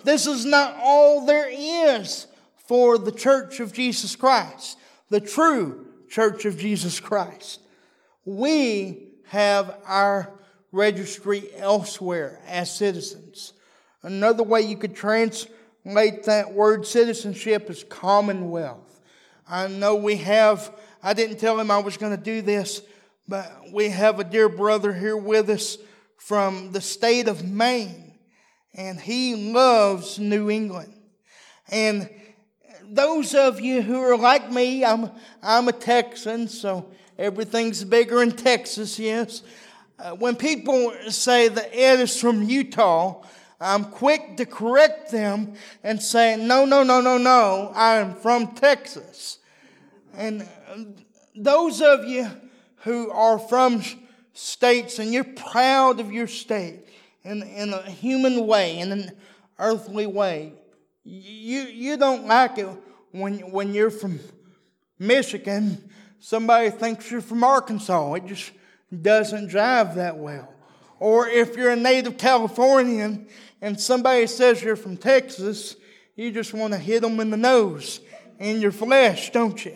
This 0.04 0.26
is 0.26 0.44
not 0.44 0.76
all 0.82 1.24
there 1.24 1.48
is 1.50 2.26
for 2.56 2.98
the 2.98 3.12
church 3.12 3.60
of 3.60 3.72
Jesus 3.72 4.14
Christ, 4.14 4.76
the 5.08 5.20
true 5.20 5.86
church 6.10 6.44
of 6.44 6.58
Jesus 6.58 7.00
Christ. 7.00 7.60
We 8.26 9.08
have 9.28 9.78
our 9.86 10.30
registry 10.72 11.44
elsewhere 11.56 12.38
as 12.46 12.74
citizens. 12.74 13.54
Another 14.02 14.42
way 14.42 14.60
you 14.60 14.76
could 14.76 14.94
translate 14.94 15.50
that 15.84 16.52
word 16.52 16.86
citizenship 16.86 17.68
is 17.68 17.84
commonwealth. 17.84 19.00
I 19.48 19.68
know 19.68 19.96
we 19.96 20.16
have, 20.16 20.74
I 21.02 21.12
didn't 21.12 21.38
tell 21.38 21.60
him 21.60 21.70
I 21.70 21.78
was 21.78 21.96
going 21.96 22.16
to 22.16 22.22
do 22.22 22.40
this, 22.40 22.82
but 23.28 23.50
we 23.72 23.90
have 23.90 24.18
a 24.18 24.24
dear 24.24 24.48
brother 24.48 24.92
here 24.92 25.16
with 25.16 25.50
us 25.50 25.78
from 26.16 26.72
the 26.72 26.80
state 26.80 27.28
of 27.28 27.44
Maine, 27.44 28.14
and 28.72 28.98
he 28.98 29.52
loves 29.52 30.18
New 30.18 30.50
England. 30.50 30.94
And 31.70 32.08
those 32.82 33.34
of 33.34 33.60
you 33.60 33.82
who 33.82 34.00
are 34.00 34.16
like 34.16 34.50
me, 34.50 34.84
I'm, 34.84 35.10
I'm 35.42 35.68
a 35.68 35.72
Texan, 35.72 36.48
so 36.48 36.90
everything's 37.18 37.84
bigger 37.84 38.22
in 38.22 38.32
Texas, 38.32 38.98
yes. 38.98 39.42
Uh, 39.98 40.12
when 40.12 40.34
people 40.36 40.94
say 41.08 41.48
that 41.48 41.74
Ed 41.74 42.00
is 42.00 42.18
from 42.18 42.42
Utah, 42.42 43.22
I'm 43.64 43.84
quick 43.84 44.36
to 44.36 44.46
correct 44.46 45.10
them 45.10 45.54
and 45.82 46.00
say, 46.00 46.36
no, 46.36 46.66
no, 46.66 46.82
no, 46.82 47.00
no, 47.00 47.16
no, 47.16 47.72
I 47.74 47.96
am 47.96 48.14
from 48.14 48.54
Texas. 48.54 49.38
And 50.16 50.46
those 51.34 51.80
of 51.80 52.04
you 52.04 52.28
who 52.78 53.10
are 53.10 53.38
from 53.38 53.82
states 54.34 54.98
and 54.98 55.12
you're 55.12 55.24
proud 55.24 55.98
of 55.98 56.12
your 56.12 56.26
state 56.26 56.80
in, 57.22 57.42
in 57.42 57.72
a 57.72 57.90
human 57.90 58.46
way, 58.46 58.78
in 58.78 58.92
an 58.92 59.12
earthly 59.58 60.06
way, 60.06 60.52
you, 61.02 61.62
you 61.62 61.96
don't 61.96 62.26
like 62.26 62.58
it 62.58 62.68
when, 63.12 63.38
when 63.50 63.72
you're 63.72 63.90
from 63.90 64.20
Michigan. 64.98 65.90
Somebody 66.20 66.70
thinks 66.70 67.10
you're 67.10 67.20
from 67.20 67.42
Arkansas. 67.42 68.14
It 68.14 68.26
just 68.26 68.52
doesn't 69.02 69.48
drive 69.48 69.94
that 69.94 70.18
well. 70.18 70.52
Or 71.00 71.28
if 71.28 71.56
you're 71.56 71.70
a 71.70 71.76
native 71.76 72.16
Californian 72.16 73.28
and 73.64 73.80
somebody 73.80 74.26
says 74.26 74.62
you're 74.62 74.76
from 74.76 74.98
Texas, 74.98 75.74
you 76.16 76.30
just 76.30 76.52
want 76.52 76.74
to 76.74 76.78
hit 76.78 77.00
them 77.00 77.18
in 77.18 77.30
the 77.30 77.36
nose 77.38 77.98
in 78.38 78.60
your 78.60 78.72
flesh, 78.72 79.32
don't 79.32 79.64
you? 79.64 79.74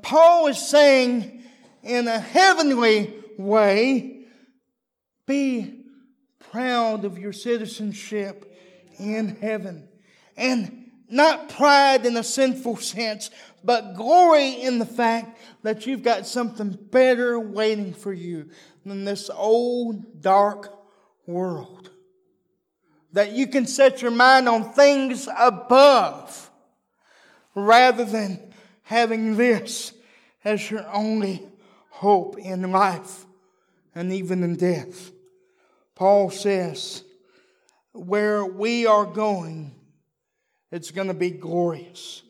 Paul 0.00 0.46
is 0.46 0.56
saying 0.56 1.42
in 1.82 2.08
a 2.08 2.18
heavenly 2.18 3.12
way, 3.36 4.24
be 5.26 5.84
proud 6.50 7.04
of 7.04 7.18
your 7.18 7.34
citizenship 7.34 8.56
in 8.98 9.36
heaven. 9.36 9.86
And 10.34 10.90
not 11.10 11.50
pride 11.50 12.06
in 12.06 12.16
a 12.16 12.24
sinful 12.24 12.78
sense, 12.78 13.30
but 13.62 13.96
glory 13.96 14.62
in 14.62 14.78
the 14.78 14.86
fact 14.86 15.38
that 15.62 15.84
you've 15.86 16.02
got 16.02 16.26
something 16.26 16.70
better 16.90 17.38
waiting 17.38 17.92
for 17.92 18.14
you 18.14 18.48
than 18.86 19.04
this 19.04 19.28
old 19.28 20.22
dark 20.22 20.72
world 21.26 21.77
that 23.12 23.32
you 23.32 23.46
can 23.46 23.66
set 23.66 24.02
your 24.02 24.10
mind 24.10 24.48
on 24.48 24.72
things 24.72 25.28
above 25.38 26.50
rather 27.54 28.04
than 28.04 28.52
having 28.82 29.36
this 29.36 29.92
as 30.44 30.70
your 30.70 30.86
only 30.92 31.46
hope 31.90 32.38
in 32.38 32.70
life 32.70 33.26
and 33.94 34.12
even 34.12 34.42
in 34.42 34.56
death. 34.56 35.10
Paul 35.94 36.30
says, 36.30 37.02
where 37.92 38.44
we 38.44 38.86
are 38.86 39.04
going, 39.04 39.74
it's 40.70 40.90
going 40.90 41.08
to 41.08 41.14
be 41.14 41.30
glorious. 41.30 42.22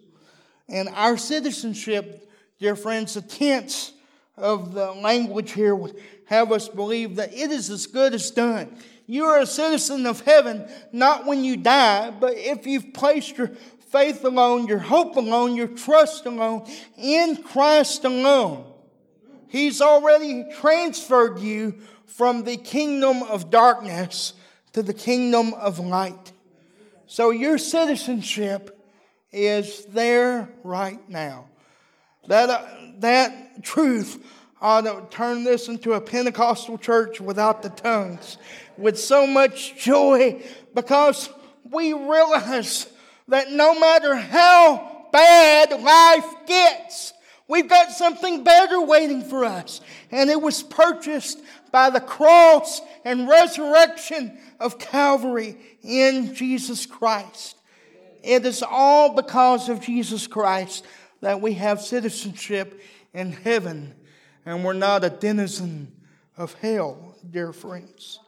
And 0.68 0.88
our 0.90 1.16
citizenship, 1.16 2.30
dear 2.58 2.76
friends, 2.76 3.14
the 3.14 3.22
tense 3.22 3.92
of 4.36 4.72
the 4.72 4.92
language 4.92 5.52
here 5.52 5.74
would 5.74 6.00
have 6.26 6.52
us 6.52 6.68
believe 6.68 7.16
that 7.16 7.34
it 7.34 7.50
is 7.50 7.70
as 7.70 7.86
good 7.86 8.14
as 8.14 8.30
done. 8.30 8.76
You 9.10 9.24
are 9.24 9.40
a 9.40 9.46
citizen 9.46 10.04
of 10.04 10.20
heaven, 10.20 10.68
not 10.92 11.24
when 11.24 11.42
you 11.42 11.56
die, 11.56 12.10
but 12.10 12.34
if 12.36 12.66
you've 12.66 12.92
placed 12.92 13.38
your 13.38 13.48
faith 13.90 14.22
alone, 14.22 14.66
your 14.66 14.80
hope 14.80 15.16
alone, 15.16 15.56
your 15.56 15.68
trust 15.68 16.26
alone, 16.26 16.70
in 16.98 17.42
Christ 17.42 18.04
alone. 18.04 18.70
He's 19.48 19.80
already 19.80 20.44
transferred 20.60 21.38
you 21.40 21.80
from 22.04 22.44
the 22.44 22.58
kingdom 22.58 23.22
of 23.22 23.48
darkness 23.48 24.34
to 24.74 24.82
the 24.82 24.92
kingdom 24.92 25.54
of 25.54 25.78
light. 25.78 26.32
So 27.06 27.30
your 27.30 27.56
citizenship 27.56 28.78
is 29.32 29.86
there 29.86 30.50
right 30.62 31.08
now. 31.08 31.46
That, 32.26 32.50
uh, 32.50 32.66
that 32.98 33.64
truth 33.64 34.22
ought 34.60 34.82
to 34.82 35.04
turn 35.10 35.44
this 35.44 35.68
into 35.68 35.92
a 35.92 36.00
Pentecostal 36.00 36.78
church 36.78 37.20
without 37.20 37.62
the 37.62 37.70
tongues 37.70 38.38
with 38.76 38.98
so 38.98 39.26
much 39.26 39.76
joy 39.76 40.42
because 40.74 41.28
we 41.70 41.92
realize 41.92 42.86
that 43.28 43.50
no 43.52 43.78
matter 43.78 44.14
how 44.14 45.06
bad 45.12 45.70
life 45.82 46.46
gets, 46.46 47.12
we've 47.46 47.68
got 47.68 47.90
something 47.90 48.42
better 48.42 48.80
waiting 48.80 49.22
for 49.22 49.44
us. 49.44 49.80
And 50.10 50.30
it 50.30 50.40
was 50.40 50.62
purchased 50.62 51.40
by 51.70 51.90
the 51.90 52.00
cross 52.00 52.80
and 53.04 53.28
resurrection 53.28 54.38
of 54.58 54.78
Calvary 54.78 55.56
in 55.82 56.34
Jesus 56.34 56.86
Christ. 56.86 57.56
It 58.22 58.44
is 58.44 58.62
all 58.62 59.14
because 59.14 59.68
of 59.68 59.80
Jesus 59.80 60.26
Christ 60.26 60.84
that 61.20 61.40
we 61.40 61.54
have 61.54 61.80
citizenship 61.80 62.82
in 63.12 63.32
heaven 63.32 63.94
and 64.48 64.64
we're 64.64 64.72
not 64.72 65.04
a 65.04 65.10
denizen 65.10 65.92
of 66.38 66.54
hell, 66.54 67.14
dear 67.28 67.52
friends. 67.52 68.18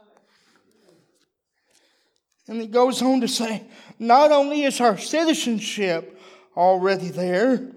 And 2.46 2.60
he 2.60 2.66
goes 2.66 3.00
on 3.00 3.22
to 3.22 3.28
say, 3.28 3.62
not 3.98 4.30
only 4.30 4.64
is 4.64 4.82
our 4.82 4.98
citizenship 4.98 6.20
already 6.54 7.08
there 7.08 7.72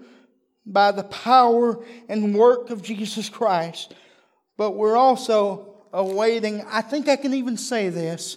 by 0.66 0.92
the 0.92 1.04
power 1.04 1.82
and 2.06 2.34
work 2.34 2.68
of 2.68 2.82
Jesus 2.82 3.30
Christ, 3.30 3.94
but 4.58 4.72
we're 4.72 4.96
also 4.96 5.76
awaiting, 5.94 6.66
I 6.68 6.82
think 6.82 7.08
I 7.08 7.16
can 7.16 7.32
even 7.32 7.56
say 7.56 7.88
this, 7.88 8.36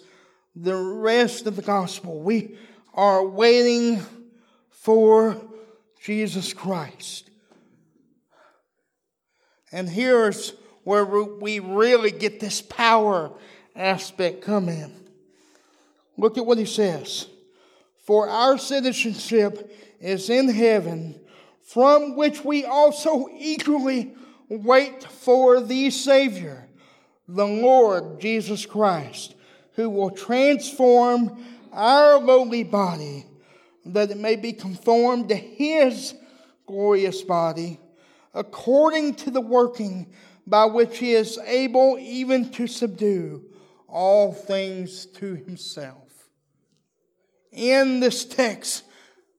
the 0.55 0.75
rest 0.75 1.47
of 1.47 1.57
the 1.57 1.61
gospel. 1.61 2.21
We 2.21 2.57
are 2.93 3.25
waiting 3.25 4.01
for 4.69 5.35
Jesus 6.01 6.53
Christ. 6.53 7.26
And 9.71 9.89
here's 9.89 10.53
where 10.83 11.05
we 11.05 11.59
really 11.59 12.11
get 12.11 12.39
this 12.39 12.61
power 12.61 13.31
aspect 13.75 14.41
come 14.41 14.69
in. 14.69 14.91
Look 16.17 16.37
at 16.37 16.45
what 16.45 16.57
he 16.57 16.65
says. 16.65 17.27
For 18.05 18.29
our 18.29 18.57
citizenship 18.57 19.75
is 19.99 20.29
in 20.29 20.47
heaven, 20.49 21.19
from 21.61 22.15
which 22.15 22.43
we 22.45 22.63
also 22.63 23.27
eagerly 23.37 24.15
wait 24.49 25.03
for 25.03 25.59
the 25.59 25.89
Savior, 25.89 26.67
the 27.27 27.45
Lord 27.45 28.21
Jesus 28.21 28.65
Christ, 28.65 29.35
who 29.73 29.89
will 29.89 30.11
transform 30.11 31.43
our 31.73 32.17
lowly 32.17 32.63
body 32.63 33.25
that 33.85 34.11
it 34.11 34.17
may 34.17 34.35
be 34.35 34.53
conformed 34.53 35.29
to 35.29 35.35
his 35.35 36.13
glorious 36.65 37.21
body, 37.21 37.79
according 38.37 39.15
to 39.15 39.31
the 39.31 39.41
working 39.41 40.07
by 40.45 40.65
which 40.65 40.97
he 40.99 41.13
is 41.13 41.37
able 41.45 41.97
even 41.99 42.49
to 42.51 42.67
subdue 42.67 43.43
all 43.87 44.31
things 44.31 45.05
to 45.05 45.35
himself 45.35 46.07
in 47.57 47.99
this 47.99 48.23
text, 48.23 48.83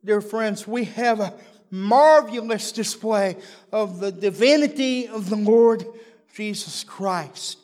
dear 0.04 0.20
friends, 0.20 0.66
we 0.66 0.84
have 0.84 1.20
a 1.20 1.34
marvelous 1.70 2.72
display 2.72 3.36
of 3.72 4.00
the 4.00 4.10
divinity 4.10 5.06
of 5.06 5.30
the 5.30 5.36
Lord 5.36 5.86
Jesus 6.34 6.82
Christ. 6.82 7.58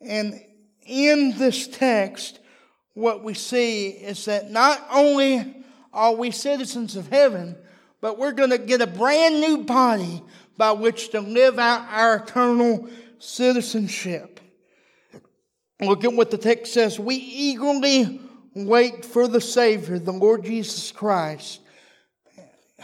And 0.00 0.40
in 0.82 1.38
this 1.38 1.66
text, 1.66 2.38
what 2.92 3.24
we 3.24 3.32
see 3.32 3.88
is 3.88 4.26
that 4.26 4.50
not 4.50 4.86
only 4.92 5.64
are 5.92 6.14
we 6.14 6.30
citizens 6.30 6.96
of 6.96 7.08
heaven, 7.08 7.56
but 8.04 8.18
we're 8.18 8.32
going 8.32 8.50
to 8.50 8.58
get 8.58 8.82
a 8.82 8.86
brand 8.86 9.40
new 9.40 9.64
body 9.64 10.22
by 10.58 10.72
which 10.72 11.08
to 11.12 11.22
live 11.22 11.58
out 11.58 11.86
our 11.88 12.16
eternal 12.16 12.86
citizenship. 13.18 14.40
Look 15.80 16.04
at 16.04 16.12
what 16.12 16.30
the 16.30 16.36
text 16.36 16.74
says. 16.74 17.00
We 17.00 17.14
eagerly 17.14 18.20
wait 18.54 19.06
for 19.06 19.26
the 19.26 19.40
Savior, 19.40 19.98
the 19.98 20.12
Lord 20.12 20.44
Jesus 20.44 20.92
Christ, 20.92 21.62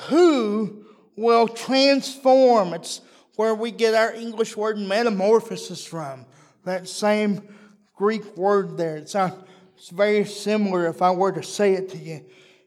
who 0.09 0.87
will 1.17 1.49
transform. 1.49 2.73
It's 2.73 3.03
where 3.37 3.55
we 3.55 3.73
get 3.73 3.93
our 3.93 4.15
English 4.15 4.57
word 4.57 4.79
metamorphosis 4.79 5.85
from. 5.85 6.25
That 6.65 6.89
same 6.89 7.47
Greek 7.95 8.39
word 8.39 8.79
there. 8.79 8.97
It's, 8.97 9.15
it's 9.15 9.91
very 9.91 10.25
similar 10.25 10.87
if 10.87 11.03
I 11.03 11.11
were 11.11 11.33
to 11.33 11.43
say 11.43 11.75
it 11.75 11.91
to 11.91 11.99
you. 11.99 12.25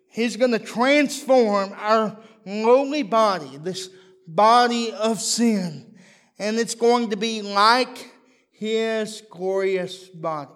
He's 0.08 0.38
going 0.38 0.52
to 0.52 0.60
transform 0.60 1.74
our 1.76 2.16
Mm-hmm. 2.46 2.66
lowly 2.66 3.04
body, 3.04 3.58
this 3.58 3.90
body 4.28 4.92
of 4.92 5.22
sin, 5.22 5.96
and 6.38 6.58
it's 6.58 6.76
going 6.76 7.12
to 7.12 7.18
be 7.18 7.42
like 7.42 8.12
his 8.52 9.24
glorious 9.30 10.10
body. 10.10 10.52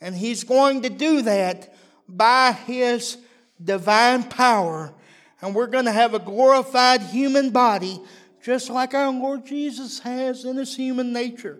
And 0.00 0.14
he's 0.14 0.44
going 0.44 0.82
to 0.82 0.90
do 0.90 1.22
that 1.22 1.74
by 2.08 2.52
his 2.52 3.16
divine 3.62 4.24
power. 4.24 4.92
And 5.40 5.54
we're 5.54 5.66
going 5.68 5.86
to 5.86 5.92
have 5.92 6.12
a 6.12 6.18
glorified 6.18 7.00
human 7.00 7.50
body 7.50 8.00
just 8.44 8.68
like 8.68 8.92
our 8.92 9.10
Lord 9.10 9.46
Jesus 9.46 10.00
has 10.00 10.44
in 10.44 10.56
his 10.56 10.76
human 10.76 11.12
nature. 11.12 11.58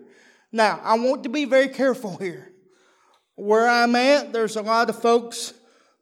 Now, 0.51 0.79
I 0.83 0.99
want 0.99 1.23
to 1.23 1.29
be 1.29 1.45
very 1.45 1.69
careful 1.69 2.17
here. 2.17 2.51
Where 3.35 3.67
I'm 3.67 3.95
at, 3.95 4.31
there's 4.31 4.57
a 4.57 4.61
lot 4.61 4.89
of 4.89 5.01
folks 5.01 5.53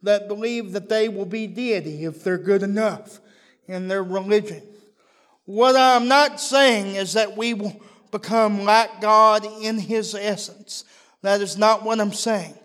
that 0.04 0.28
believe 0.28 0.74
that 0.74 0.90
they 0.90 1.08
will 1.08 1.26
be 1.26 1.48
deity 1.48 2.04
if 2.04 2.24
they're 2.24 2.38
good 2.38 2.64
enough 2.64 3.20
in 3.72 3.88
their 3.88 4.03
religion. 4.03 4.61
What 5.45 5.76
I'm 5.76 6.07
not 6.07 6.39
saying 6.39 6.95
is 6.95 7.13
that 7.13 7.38
we 7.38 7.53
will 7.53 7.82
become 8.11 8.63
like 8.63 9.01
God 9.01 9.45
in 9.61 9.80
His 9.80 10.13
essence. 10.13 10.84
That 11.22 11.41
is 11.41 11.57
not 11.57 11.84
what 11.84 11.99
I'm 11.99 12.13
saying. 12.13 12.55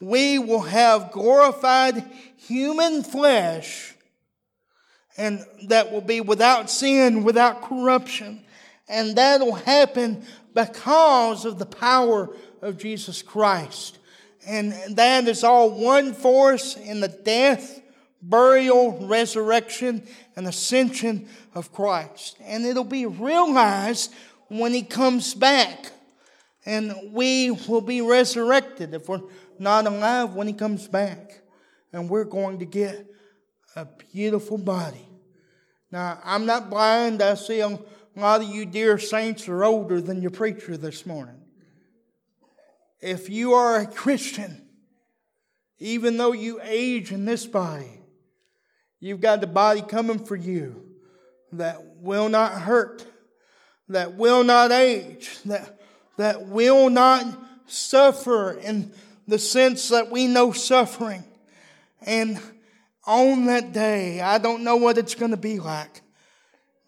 We 0.00 0.38
will 0.38 0.62
have 0.62 1.12
glorified 1.12 2.04
human 2.36 3.02
flesh 3.02 3.94
and 5.16 5.44
that 5.68 5.90
will 5.92 6.02
be 6.02 6.20
without 6.20 6.70
sin, 6.70 7.24
without 7.24 7.62
corruption. 7.62 8.44
And 8.88 9.16
that'll 9.16 9.54
happen 9.54 10.24
because 10.54 11.44
of 11.44 11.58
the 11.58 11.66
power 11.66 12.34
of 12.62 12.78
Jesus 12.78 13.22
Christ. 13.22 13.98
And 14.46 14.72
that 14.96 15.26
is 15.26 15.42
all 15.42 15.70
one 15.70 16.12
force 16.12 16.76
in 16.76 17.00
the 17.00 17.08
death, 17.08 17.80
burial, 18.28 19.06
resurrection, 19.06 20.06
and 20.34 20.46
ascension 20.46 21.28
of 21.54 21.72
Christ. 21.72 22.36
And 22.42 22.64
it'll 22.64 22.84
be 22.84 23.06
realized 23.06 24.12
when 24.48 24.72
he 24.72 24.82
comes 24.82 25.34
back. 25.34 25.92
And 26.64 27.12
we 27.12 27.52
will 27.52 27.80
be 27.80 28.00
resurrected 28.00 28.92
if 28.92 29.08
we're 29.08 29.22
not 29.58 29.86
alive 29.86 30.34
when 30.34 30.48
he 30.48 30.52
comes 30.52 30.88
back. 30.88 31.40
And 31.92 32.10
we're 32.10 32.24
going 32.24 32.58
to 32.58 32.64
get 32.64 33.06
a 33.76 33.86
beautiful 34.12 34.58
body. 34.58 35.08
Now, 35.92 36.18
I'm 36.24 36.46
not 36.46 36.68
blind. 36.68 37.22
I 37.22 37.34
see 37.34 37.60
a 37.60 37.78
lot 38.16 38.42
of 38.42 38.48
you 38.48 38.66
dear 38.66 38.98
saints 38.98 39.48
are 39.48 39.64
older 39.64 40.00
than 40.00 40.20
your 40.20 40.32
preacher 40.32 40.76
this 40.76 41.06
morning. 41.06 41.40
If 43.00 43.30
you 43.30 43.54
are 43.54 43.80
a 43.80 43.86
Christian, 43.86 44.66
even 45.78 46.16
though 46.16 46.32
you 46.32 46.58
age 46.62 47.12
in 47.12 47.24
this 47.26 47.46
body, 47.46 48.00
you've 49.00 49.20
got 49.20 49.40
the 49.40 49.46
body 49.46 49.82
coming 49.82 50.24
for 50.24 50.36
you 50.36 50.82
that 51.52 51.82
will 52.00 52.28
not 52.28 52.52
hurt, 52.52 53.06
that 53.88 54.14
will 54.14 54.44
not 54.44 54.72
age, 54.72 55.38
that, 55.44 55.78
that 56.16 56.46
will 56.46 56.90
not 56.90 57.26
suffer 57.66 58.52
in 58.52 58.92
the 59.26 59.38
sense 59.38 59.88
that 59.88 60.10
we 60.10 60.26
know 60.26 60.52
suffering. 60.52 61.24
And 62.02 62.40
on 63.06 63.46
that 63.46 63.72
day, 63.72 64.20
I 64.20 64.38
don't 64.38 64.64
know 64.64 64.76
what 64.76 64.98
it's 64.98 65.14
going 65.14 65.30
to 65.30 65.36
be 65.36 65.58
like, 65.58 66.02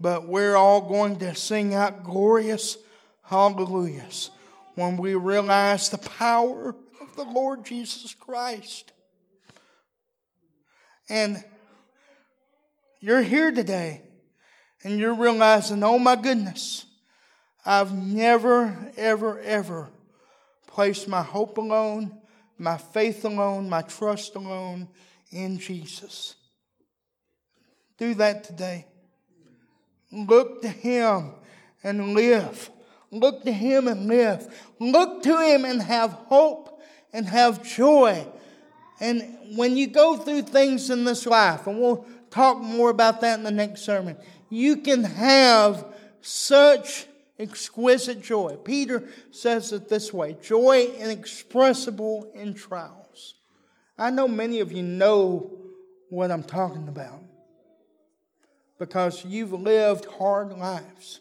but 0.01 0.27
we're 0.27 0.57
all 0.57 0.81
going 0.81 1.19
to 1.21 1.35
sing 1.35 1.75
out 1.75 2.05
glorious 2.05 2.77
hallelujahs 3.23 4.31
when 4.75 4.97
we 4.97 5.15
realize 5.15 5.89
the 5.89 5.99
power 5.99 6.75
of 7.01 7.17
the 7.17 7.25
Lord 7.25 7.65
Jesus 7.65 8.15
Christ. 8.15 8.93
And 11.09 11.43
you're 13.01 13.23
here 13.23 13.51
today 13.51 14.03
and 14.83 14.99
you're 14.99 15.15
realizing, 15.15 15.83
oh 15.83 15.99
my 15.99 16.17
goodness, 16.17 16.87
I've 17.65 17.93
never, 17.93 18.93
ever, 18.97 19.39
ever 19.41 19.91
placed 20.67 21.09
my 21.09 21.23
hope 21.23 21.59
alone, 21.59 22.19
my 22.59 22.77
faith 22.77 23.25
alone, 23.25 23.69
my 23.69 23.83
trust 23.83 24.35
alone 24.35 24.89
in 25.31 25.59
Jesus. 25.59 26.35
Do 27.99 28.15
that 28.15 28.45
today. 28.45 28.87
Look 30.11 30.63
to 30.63 30.69
Him 30.69 31.33
and 31.83 32.15
live. 32.15 32.71
Look 33.11 33.45
to 33.45 33.53
Him 33.53 33.89
and 33.89 34.07
live. 34.07 34.47
Look 34.79 35.23
to 35.25 35.41
Him 35.41 35.65
and 35.65 35.83
have 35.83 36.13
hope 36.13 36.81
and 37.13 37.27
have 37.27 37.63
joy. 37.63 38.27
And 39.01 39.57
when 39.57 39.77
you 39.77 39.87
go 39.87 40.17
through 40.17 40.43
things 40.43 40.91
in 40.91 41.05
this 41.05 41.27
life, 41.27 41.67
and 41.67 41.81
we'll 41.81 42.07
talk 42.31 42.61
more 42.61 42.91
about 42.91 43.21
that 43.21 43.39
in 43.39 43.45
the 43.45 43.51
next 43.51 43.83
sermon, 43.83 44.17
you 44.49 44.79
can 44.79 45.05
have 45.05 45.85
such 46.21 47.07
exquisite 47.39 48.23
joy. 48.23 48.57
Peter 48.65 49.09
says 49.31 49.73
it 49.73 49.89
this 49.89 50.13
way 50.13 50.37
joy 50.43 50.87
inexpressible 50.99 52.31
in 52.35 52.55
trials. 52.55 53.35
I 53.97 54.11
know 54.11 54.29
many 54.29 54.61
of 54.61 54.73
you 54.73 54.83
know 54.83 55.51
what 56.09 56.31
I'm 56.31 56.43
talking 56.45 56.89
about 56.89 57.23
because 58.79 59.25
you've 59.25 59.53
lived 59.53 60.07
hard 60.07 60.53
lives. 60.53 61.21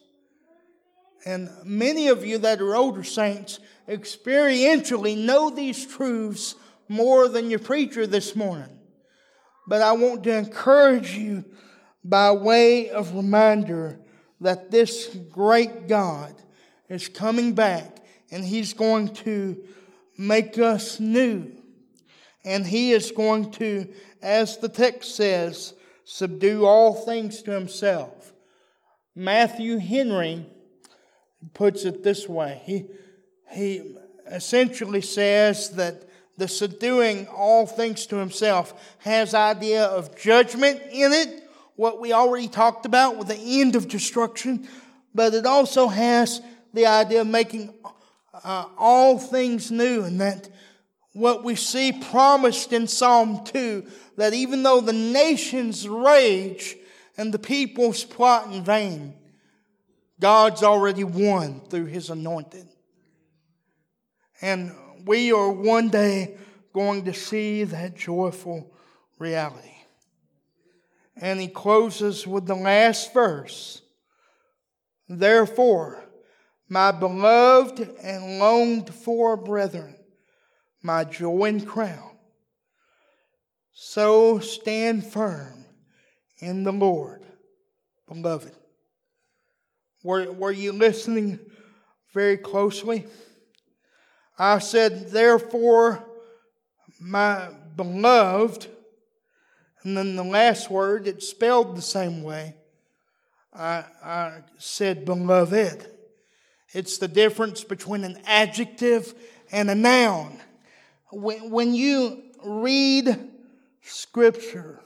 And 1.25 1.49
many 1.65 2.07
of 2.07 2.25
you 2.25 2.37
that 2.39 2.61
are 2.61 2.75
older 2.75 3.03
saints 3.03 3.59
experientially 3.87 5.17
know 5.17 5.49
these 5.49 5.85
truths 5.85 6.55
more 6.87 7.27
than 7.27 7.49
your 7.49 7.59
preacher 7.59 8.07
this 8.07 8.35
morning. 8.35 8.76
But 9.67 9.81
I 9.81 9.91
want 9.91 10.23
to 10.23 10.37
encourage 10.37 11.15
you 11.15 11.43
by 12.03 12.31
way 12.31 12.89
of 12.89 13.13
reminder 13.13 13.99
that 14.39 14.71
this 14.71 15.07
great 15.29 15.87
God 15.87 16.33
is 16.89 17.09
coming 17.09 17.53
back 17.53 17.97
and 18.31 18.45
He's 18.45 18.73
going 18.73 19.09
to 19.15 19.61
make 20.17 20.57
us 20.57 20.99
new. 20.99 21.51
And 22.45 22.65
He 22.65 22.93
is 22.93 23.11
going 23.11 23.51
to, 23.53 23.93
as 24.21 24.57
the 24.57 24.69
text 24.69 25.15
says, 25.15 25.73
subdue 26.05 26.65
all 26.65 26.93
things 26.93 27.41
to 27.43 27.51
Himself. 27.51 28.33
Matthew 29.13 29.77
Henry 29.79 30.45
puts 31.53 31.83
it 31.83 32.03
this 32.03 32.29
way. 32.29 32.61
He, 32.65 32.85
he 33.51 33.95
essentially 34.27 35.01
says 35.01 35.71
that 35.71 36.06
the 36.37 36.47
subduing 36.47 37.27
all 37.27 37.65
things 37.65 38.05
to 38.07 38.17
himself 38.17 38.95
has 38.99 39.33
idea 39.33 39.85
of 39.85 40.15
judgment 40.17 40.81
in 40.91 41.11
it, 41.11 41.43
what 41.75 41.99
we 41.99 42.13
already 42.13 42.47
talked 42.47 42.85
about 42.85 43.17
with 43.17 43.27
the 43.27 43.61
end 43.61 43.75
of 43.75 43.87
destruction, 43.87 44.67
but 45.13 45.33
it 45.33 45.45
also 45.45 45.87
has 45.87 46.41
the 46.73 46.85
idea 46.85 47.21
of 47.21 47.27
making 47.27 47.73
uh, 48.43 48.65
all 48.77 49.17
things 49.17 49.71
new, 49.71 50.03
and 50.03 50.21
that 50.21 50.47
what 51.13 51.43
we 51.43 51.55
see 51.55 51.91
promised 51.91 52.71
in 52.71 52.85
Psalm 52.87 53.43
2 53.45 53.83
that 54.17 54.33
even 54.33 54.61
though 54.61 54.81
the 54.81 54.93
nations 54.93 55.87
rage 55.87 56.77
and 57.17 57.33
the 57.33 57.39
peoples 57.39 58.03
plot 58.03 58.51
in 58.51 58.63
vain, 58.63 59.15
God's 60.19 60.61
already 60.61 61.03
won 61.03 61.61
through 61.69 61.85
his 61.85 62.09
anointed. 62.09 62.67
And 64.41 64.71
we 65.05 65.31
are 65.31 65.51
one 65.51 65.89
day 65.89 66.37
going 66.73 67.05
to 67.05 67.13
see 67.13 67.63
that 67.63 67.95
joyful 67.95 68.71
reality. 69.19 69.73
And 71.15 71.39
he 71.39 71.47
closes 71.47 72.27
with 72.27 72.45
the 72.45 72.55
last 72.55 73.13
verse. 73.13 73.81
Therefore, 75.09 76.03
my 76.69 76.91
beloved 76.91 77.79
and 78.01 78.39
longed 78.39 78.93
for 78.93 79.37
brethren, 79.37 79.95
my 80.83 81.03
joy 81.03 81.45
and 81.45 81.65
crown, 81.65 82.11
so 83.73 84.39
stand 84.39 85.05
firm 85.05 85.65
in 86.39 86.63
the 86.63 86.71
Lord, 86.71 87.23
beloved. 88.07 88.53
Were, 90.03 90.31
were 90.31 90.51
you 90.51 90.71
listening 90.71 91.39
very 92.13 92.37
closely? 92.37 93.05
I 94.37 94.59
said, 94.59 95.09
Therefore, 95.09 96.03
my 96.99 97.49
beloved 97.75 98.67
And 99.83 99.95
then 99.95 100.15
the 100.15 100.23
last 100.23 100.69
word, 100.69 101.07
it's 101.07 101.29
spelled 101.29 101.77
the 101.77 101.81
same 101.81 102.21
way. 102.21 102.55
I, 103.53 103.85
I 104.03 104.39
said 104.57 105.05
beloved. 105.05 105.87
It's 106.73 106.97
the 106.97 107.07
difference 107.07 107.63
between 107.63 108.03
an 108.03 108.19
adjective 108.25 109.13
and 109.51 109.69
a 109.69 109.75
noun. 109.75 110.39
When, 111.11 111.51
when 111.51 111.73
you 111.73 112.21
read 112.43 113.29
Scripture, 113.81 114.81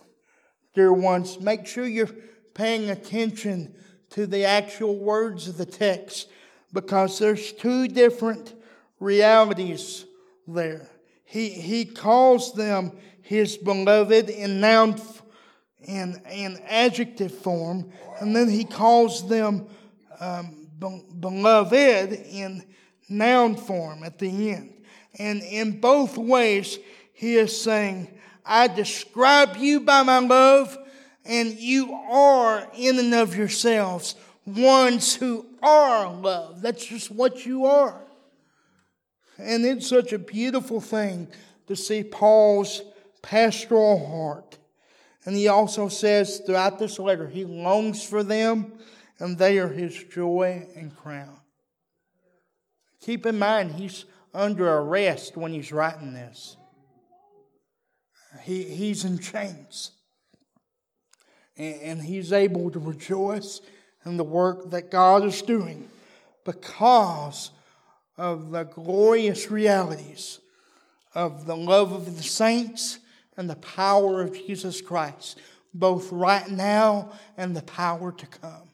dear 0.75 0.93
ones, 0.93 1.39
make 1.39 1.65
sure 1.65 1.87
you're 1.87 2.09
paying 2.53 2.91
attention 2.91 3.73
to 4.11 4.27
the 4.27 4.45
actual 4.45 4.97
words 4.97 5.47
of 5.47 5.57
the 5.57 5.65
text 5.65 6.29
because 6.71 7.17
there's 7.17 7.51
two 7.53 7.87
different 7.87 8.53
realities 9.01 10.05
there. 10.47 10.87
He, 11.25 11.49
he 11.49 11.83
calls 11.83 12.53
them 12.53 12.93
his 13.21 13.57
beloved 13.57 14.29
in 14.29 14.61
noun 14.61 15.01
in, 15.81 16.21
in 16.31 16.61
adjective 16.67 17.33
form, 17.33 17.91
and 18.19 18.35
then 18.35 18.47
he 18.47 18.63
calls 18.63 19.27
them 19.27 19.67
um, 20.19 20.67
beloved 21.19 22.13
in 22.13 22.63
noun 23.09 23.55
form 23.55 24.03
at 24.03 24.19
the 24.19 24.51
end. 24.51 24.73
And 25.17 25.41
in 25.41 25.79
both 25.81 26.17
ways, 26.17 26.77
he 27.13 27.35
is 27.35 27.59
saying, 27.59 28.15
I 28.45 28.67
describe 28.67 29.57
you 29.57 29.79
by 29.79 30.03
my 30.03 30.19
love, 30.19 30.77
and 31.25 31.51
you 31.57 31.93
are 31.93 32.67
in 32.77 32.99
and 32.99 33.13
of 33.15 33.35
yourselves 33.35 34.15
ones 34.45 35.15
who 35.15 35.45
are 35.61 36.11
love. 36.11 36.61
That's 36.61 36.85
just 36.85 37.11
what 37.11 37.45
you 37.45 37.65
are. 37.65 38.00
And 39.41 39.65
it's 39.65 39.87
such 39.87 40.13
a 40.13 40.19
beautiful 40.19 40.79
thing 40.79 41.27
to 41.67 41.75
see 41.75 42.03
Paul's 42.03 42.81
pastoral 43.21 44.05
heart. 44.05 44.57
And 45.25 45.35
he 45.35 45.47
also 45.47 45.87
says 45.87 46.41
throughout 46.45 46.79
this 46.79 46.97
letter, 46.99 47.27
he 47.27 47.45
longs 47.45 48.03
for 48.03 48.23
them, 48.23 48.73
and 49.19 49.37
they 49.37 49.59
are 49.59 49.67
his 49.67 50.03
joy 50.05 50.67
and 50.75 50.95
crown. 50.95 51.37
Keep 53.01 53.25
in 53.25 53.37
mind, 53.37 53.73
he's 53.73 54.05
under 54.33 54.67
arrest 54.67 55.37
when 55.37 55.51
he's 55.51 55.71
writing 55.71 56.13
this. 56.13 56.55
He, 58.43 58.63
he's 58.63 59.05
in 59.05 59.19
chains. 59.19 59.91
And, 61.57 61.81
and 61.81 62.01
he's 62.01 62.31
able 62.31 62.71
to 62.71 62.79
rejoice 62.79 63.61
in 64.05 64.17
the 64.17 64.23
work 64.23 64.71
that 64.71 64.89
God 64.89 65.23
is 65.25 65.41
doing 65.41 65.87
because 66.43 67.51
of 68.21 68.51
the 68.51 68.65
glorious 68.65 69.49
realities 69.49 70.39
of 71.15 71.47
the 71.47 71.57
love 71.57 71.91
of 71.91 72.17
the 72.17 72.23
saints 72.23 72.99
and 73.35 73.49
the 73.49 73.55
power 73.55 74.21
of 74.21 74.31
Jesus 74.33 74.79
Christ, 74.79 75.39
both 75.73 76.11
right 76.11 76.47
now 76.47 77.13
and 77.35 77.55
the 77.55 77.63
power 77.63 78.11
to 78.11 78.27
come. 78.27 78.69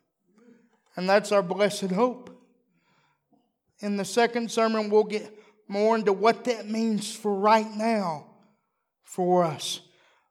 And 0.97 1.07
that's 1.07 1.31
our 1.31 1.41
blessed 1.41 1.91
hope. 1.91 2.29
In 3.79 3.95
the 3.95 4.03
second 4.03 4.51
sermon, 4.51 4.89
we'll 4.89 5.05
get 5.05 5.33
more 5.69 5.95
into 5.95 6.11
what 6.11 6.43
that 6.43 6.69
means 6.69 7.15
for 7.15 7.33
right 7.33 7.71
now 7.73 8.25
for 9.03 9.45
us. 9.45 9.79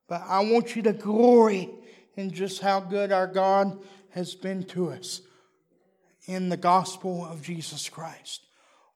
But 0.09 0.25
I 0.27 0.41
want 0.41 0.77
you 0.77 0.83
to 0.83 0.93
glory 0.93 1.71
in 2.17 2.33
just 2.33 2.61
how 2.61 2.81
good 2.81 3.12
our 3.12 3.27
God 3.27 3.79
has 4.11 4.35
been 4.35 4.64
to 4.64 4.91
us 4.91 5.23
in 6.27 6.51
the 6.51 6.59
gospel 6.59 7.25
of 7.25 7.41
Jesus 7.41 7.89
Christ. 7.89 8.45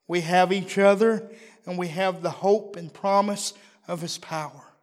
We 0.07 0.21
have 0.21 0.51
each 0.51 0.77
other 0.77 1.31
and 1.65 1.77
we 1.77 1.87
have 1.89 2.21
the 2.21 2.29
hope 2.29 2.75
and 2.75 2.93
promise 2.93 3.53
of 3.87 4.01
his 4.01 4.17
power. 4.17 4.73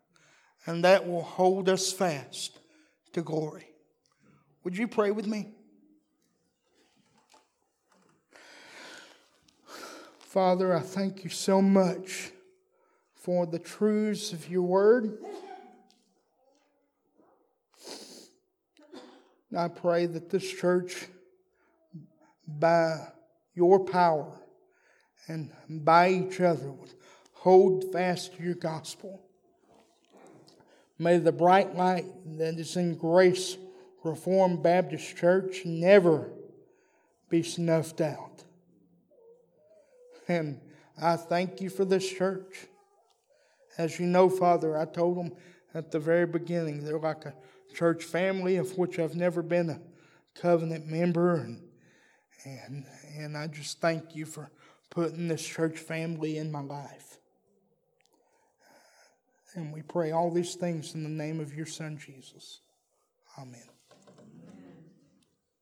And 0.66 0.84
that 0.84 1.08
will 1.08 1.22
hold 1.22 1.68
us 1.68 1.92
fast 1.92 2.58
to 3.12 3.22
glory. 3.22 3.68
Would 4.64 4.76
you 4.76 4.86
pray 4.88 5.10
with 5.10 5.26
me? 5.26 5.48
Father, 10.18 10.76
I 10.76 10.80
thank 10.80 11.24
you 11.24 11.30
so 11.30 11.62
much 11.62 12.30
for 13.14 13.46
the 13.46 13.58
truths 13.58 14.32
of 14.32 14.48
your 14.48 14.62
word. 14.62 15.18
I 19.56 19.68
pray 19.68 20.04
that 20.04 20.28
this 20.28 20.52
church, 20.52 21.06
by 22.46 23.08
your 23.54 23.84
power 23.84 24.38
and 25.29 25.51
by 25.68 26.11
each 26.11 26.41
other, 26.41 26.72
hold 27.35 27.93
fast 27.93 28.37
to 28.37 28.43
your 28.43 28.55
gospel. 28.55 29.20
May 30.99 31.18
the 31.18 31.33
bright 31.33 31.76
light 31.76 32.07
that 32.39 32.59
is 32.59 32.76
in 32.76 32.97
Grace 32.97 33.57
Reformed 34.03 34.62
Baptist 34.62 35.16
Church 35.16 35.64
never 35.64 36.31
be 37.29 37.43
snuffed 37.43 38.01
out. 38.01 38.43
And 40.26 40.61
I 41.01 41.16
thank 41.16 41.61
you 41.61 41.70
for 41.70 41.85
this 41.85 42.09
church. 42.11 42.66
As 43.76 44.01
you 44.01 44.07
know, 44.07 44.29
Father, 44.29 44.76
I 44.76 44.87
told 44.87 45.16
them 45.16 45.33
at 45.74 45.93
the 45.93 46.01
very 46.01 46.26
beginning, 46.26 46.85
they're 46.85 46.99
like 46.99 47.24
a 47.26 47.35
church 47.74 48.03
family 48.03 48.57
of 48.57 48.76
which 48.76 48.99
I've 48.99 49.14
never 49.14 49.43
been 49.43 49.70
a 49.70 49.81
covenant 50.35 50.87
member. 50.87 51.37
And, 51.37 51.62
and, 52.45 52.85
and 53.16 53.37
I 53.37 53.47
just 53.47 53.81
thank 53.81 54.16
you 54.16 54.26
for 54.26 54.51
putting 54.99 55.28
this 55.28 55.46
church 55.46 55.78
family 55.78 56.38
in 56.38 56.51
my 56.51 56.61
life. 56.61 57.18
And 59.55 59.72
we 59.72 59.82
pray 59.82 60.11
all 60.11 60.28
these 60.28 60.57
things 60.57 60.96
in 60.96 61.05
the 61.05 61.09
name 61.09 61.38
of 61.38 61.55
your 61.55 61.66
Son, 61.66 61.96
Jesus. 62.05 62.59
Amen. 63.38 63.78